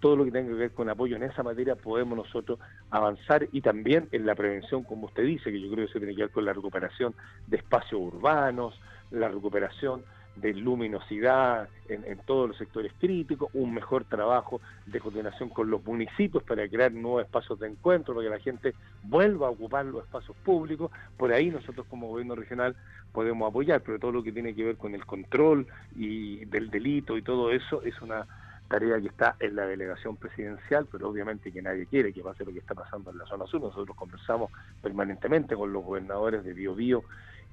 todo 0.00 0.16
lo 0.16 0.24
que 0.24 0.32
tenga 0.32 0.48
que 0.48 0.54
ver 0.54 0.70
con 0.72 0.90
apoyo 0.90 1.16
en 1.16 1.22
esa 1.22 1.42
materia 1.42 1.76
podemos 1.76 2.16
nosotros 2.16 2.58
avanzar 2.90 3.48
y 3.52 3.62
también 3.62 4.08
en 4.12 4.26
la 4.26 4.34
prevención, 4.34 4.82
como 4.82 5.06
usted 5.06 5.22
dice, 5.22 5.50
que 5.50 5.60
yo 5.60 5.70
creo 5.70 5.86
que 5.86 5.92
se 5.94 5.98
tiene 5.98 6.14
que 6.14 6.22
ver 6.22 6.30
con 6.30 6.44
la 6.44 6.52
recuperación 6.52 7.14
de 7.46 7.56
espacios 7.56 8.00
urbanos, 8.00 8.78
la 9.10 9.28
recuperación 9.28 10.02
de 10.36 10.52
luminosidad 10.54 11.68
en, 11.88 12.18
todos 12.26 12.48
los 12.48 12.58
sectores 12.58 12.92
críticos, 12.98 13.50
un 13.54 13.74
mejor 13.74 14.04
trabajo 14.04 14.60
de 14.86 15.00
coordinación 15.00 15.48
con 15.48 15.70
los 15.70 15.84
municipios 15.84 16.42
para 16.42 16.68
crear 16.68 16.92
nuevos 16.92 17.22
espacios 17.22 17.58
de 17.60 17.68
encuentro, 17.68 18.14
para 18.14 18.26
que 18.26 18.30
la 18.30 18.40
gente 18.40 18.74
vuelva 19.02 19.46
a 19.46 19.50
ocupar 19.50 19.84
los 19.84 20.04
espacios 20.04 20.36
públicos. 20.38 20.90
Por 21.16 21.32
ahí 21.32 21.50
nosotros 21.50 21.86
como 21.88 22.08
gobierno 22.08 22.34
regional 22.34 22.74
podemos 23.12 23.48
apoyar, 23.48 23.80
pero 23.82 23.98
todo 23.98 24.12
lo 24.12 24.22
que 24.22 24.32
tiene 24.32 24.54
que 24.54 24.64
ver 24.64 24.76
con 24.76 24.94
el 24.94 25.06
control 25.06 25.66
y 25.96 26.44
del 26.46 26.70
delito 26.70 27.16
y 27.16 27.22
todo 27.22 27.50
eso 27.50 27.82
es 27.82 28.00
una 28.02 28.26
tarea 28.68 29.00
que 29.00 29.08
está 29.08 29.36
en 29.40 29.56
la 29.56 29.66
delegación 29.66 30.16
presidencial, 30.16 30.86
pero 30.90 31.08
obviamente 31.08 31.52
que 31.52 31.62
nadie 31.62 31.86
quiere 31.86 32.12
que 32.12 32.22
pase 32.22 32.44
lo 32.44 32.52
que 32.52 32.58
está 32.58 32.74
pasando 32.74 33.10
en 33.10 33.18
la 33.18 33.26
zona 33.26 33.46
sur. 33.46 33.60
Nosotros 33.60 33.96
conversamos 33.96 34.50
permanentemente 34.82 35.54
con 35.54 35.72
los 35.72 35.84
gobernadores 35.84 36.44
de 36.44 36.54
Biobío 36.54 37.04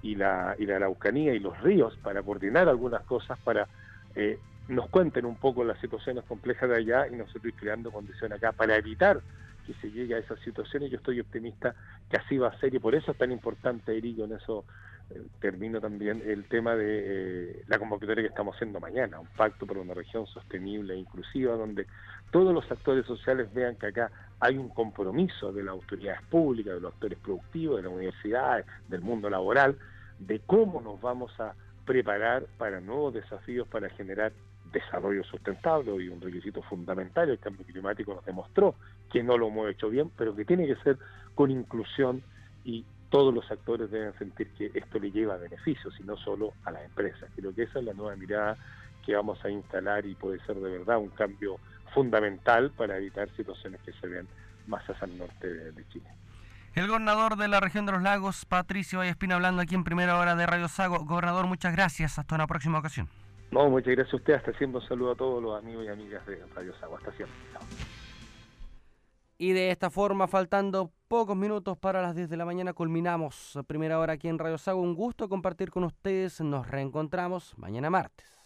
y 0.01 0.15
la, 0.15 0.55
y 0.57 0.65
la 0.65 0.77
Araucanía 0.77 1.33
y 1.33 1.39
los 1.39 1.59
ríos 1.61 1.97
para 2.03 2.23
coordinar 2.23 2.67
algunas 2.69 3.03
cosas, 3.03 3.37
para 3.39 3.67
eh, 4.15 4.39
nos 4.67 4.89
cuenten 4.89 5.25
un 5.25 5.35
poco 5.35 5.63
las 5.63 5.79
situaciones 5.79 6.23
complejas 6.25 6.69
de 6.69 6.77
allá 6.77 7.07
y 7.07 7.15
nosotros 7.15 7.45
ir 7.45 7.53
creando 7.55 7.91
condiciones 7.91 8.37
acá 8.37 8.51
para 8.51 8.75
evitar 8.75 9.21
que 9.65 9.73
se 9.75 9.91
llegue 9.91 10.15
a 10.15 10.19
esas 10.19 10.39
situaciones. 10.39 10.89
Yo 10.89 10.97
estoy 10.97 11.19
optimista 11.19 11.75
que 12.09 12.17
así 12.17 12.37
va 12.37 12.49
a 12.49 12.59
ser 12.59 12.73
y 12.73 12.79
por 12.79 12.95
eso 12.95 13.11
es 13.11 13.17
tan 13.17 13.31
importante, 13.31 13.95
Eric, 13.95 14.19
en 14.19 14.33
eso 14.33 14.65
eh, 15.09 15.21
termino 15.39 15.79
también 15.81 16.21
el 16.25 16.45
tema 16.45 16.75
de 16.75 17.51
eh, 17.51 17.63
la 17.67 17.79
convocatoria 17.79 18.23
que 18.23 18.29
estamos 18.29 18.55
haciendo 18.55 18.79
mañana, 18.79 19.19
un 19.19 19.27
pacto 19.27 19.65
por 19.65 19.77
una 19.77 19.93
región 19.93 20.25
sostenible 20.27 20.93
e 20.93 20.97
inclusiva, 20.97 21.55
donde 21.55 21.85
todos 22.31 22.53
los 22.53 22.69
actores 22.71 23.05
sociales 23.05 23.53
vean 23.53 23.75
que 23.75 23.87
acá 23.87 24.09
hay 24.39 24.57
un 24.57 24.69
compromiso 24.69 25.51
de 25.51 25.63
las 25.63 25.73
autoridades 25.73 26.21
públicas, 26.23 26.75
de 26.75 26.81
los 26.81 26.93
actores 26.93 27.19
productivos, 27.19 27.77
de 27.77 27.83
las 27.83 27.91
universidades, 27.91 28.65
del 28.87 29.01
mundo 29.01 29.29
laboral, 29.29 29.77
de 30.27 30.39
cómo 30.39 30.81
nos 30.81 30.99
vamos 31.01 31.37
a 31.39 31.53
preparar 31.85 32.45
para 32.57 32.79
nuevos 32.79 33.13
desafíos 33.13 33.67
para 33.67 33.89
generar 33.89 34.31
desarrollo 34.71 35.23
sustentable 35.23 35.91
y 36.03 36.07
un 36.07 36.21
requisito 36.21 36.61
fundamental. 36.63 37.29
El 37.29 37.39
cambio 37.39 37.65
climático 37.65 38.13
nos 38.13 38.25
demostró 38.25 38.75
que 39.11 39.23
no 39.23 39.37
lo 39.37 39.47
hemos 39.47 39.69
hecho 39.69 39.89
bien, 39.89 40.09
pero 40.17 40.35
que 40.35 40.45
tiene 40.45 40.65
que 40.67 40.75
ser 40.77 40.97
con 41.35 41.51
inclusión 41.51 42.23
y 42.63 42.85
todos 43.09 43.33
los 43.33 43.49
actores 43.51 43.91
deben 43.91 44.17
sentir 44.17 44.49
que 44.53 44.71
esto 44.73 44.99
le 44.99 45.11
lleva 45.11 45.35
beneficios 45.37 45.93
y 45.99 46.03
no 46.03 46.15
solo 46.17 46.53
a 46.63 46.71
las 46.71 46.83
empresas. 46.85 47.29
Creo 47.35 47.53
que 47.53 47.63
esa 47.63 47.79
es 47.79 47.85
la 47.85 47.93
nueva 47.93 48.15
mirada 48.15 48.57
que 49.05 49.15
vamos 49.15 49.43
a 49.43 49.49
instalar 49.49 50.05
y 50.05 50.15
puede 50.15 50.39
ser 50.45 50.55
de 50.55 50.77
verdad 50.77 50.97
un 50.97 51.09
cambio 51.09 51.57
fundamental 51.93 52.71
para 52.71 52.97
evitar 52.97 53.29
situaciones 53.35 53.81
que 53.81 53.91
se 53.93 54.07
ven 54.07 54.27
más 54.67 54.89
hacia 54.89 55.05
el 55.05 55.17
norte 55.17 55.47
de, 55.47 55.87
Chile. 55.89 56.07
El 56.73 56.87
gobernador 56.87 57.35
de 57.35 57.49
la 57.49 57.59
región 57.59 57.85
de 57.85 57.91
los 57.91 58.01
lagos, 58.01 58.45
Patricio 58.45 58.99
Vallespina, 58.99 59.35
hablando 59.35 59.61
aquí 59.61 59.75
en 59.75 59.83
primera 59.83 60.17
hora 60.17 60.35
de 60.35 60.45
Radio 60.45 60.69
Sago. 60.69 61.03
Gobernador, 61.03 61.45
muchas 61.45 61.73
gracias. 61.73 62.17
Hasta 62.17 62.33
una 62.33 62.47
próxima 62.47 62.79
ocasión. 62.79 63.09
No, 63.51 63.69
muchas 63.69 63.93
gracias 63.93 64.13
a 64.13 64.17
usted. 64.17 64.33
Hasta 64.35 64.53
siempre 64.53 64.79
un 64.79 64.87
saludo 64.87 65.11
a 65.11 65.15
todos 65.15 65.43
los 65.43 65.59
amigos 65.59 65.83
y 65.85 65.89
amigas 65.89 66.25
de 66.25 66.41
Radio 66.55 66.73
Sago. 66.79 66.95
Hasta 66.95 67.11
siempre. 67.11 67.35
Y 69.37 69.51
de 69.51 69.71
esta 69.71 69.89
forma, 69.89 70.27
faltando 70.27 70.93
pocos 71.09 71.35
minutos 71.35 71.77
para 71.77 72.01
las 72.01 72.15
10 72.15 72.29
de 72.29 72.37
la 72.37 72.45
mañana, 72.45 72.71
culminamos 72.71 73.59
primera 73.67 73.99
hora 73.99 74.13
aquí 74.13 74.29
en 74.29 74.39
Radio 74.39 74.57
Sago. 74.57 74.81
Un 74.81 74.95
gusto 74.95 75.27
compartir 75.27 75.71
con 75.71 75.83
ustedes. 75.83 76.39
Nos 76.39 76.69
reencontramos 76.69 77.53
mañana 77.57 77.89
martes. 77.89 78.40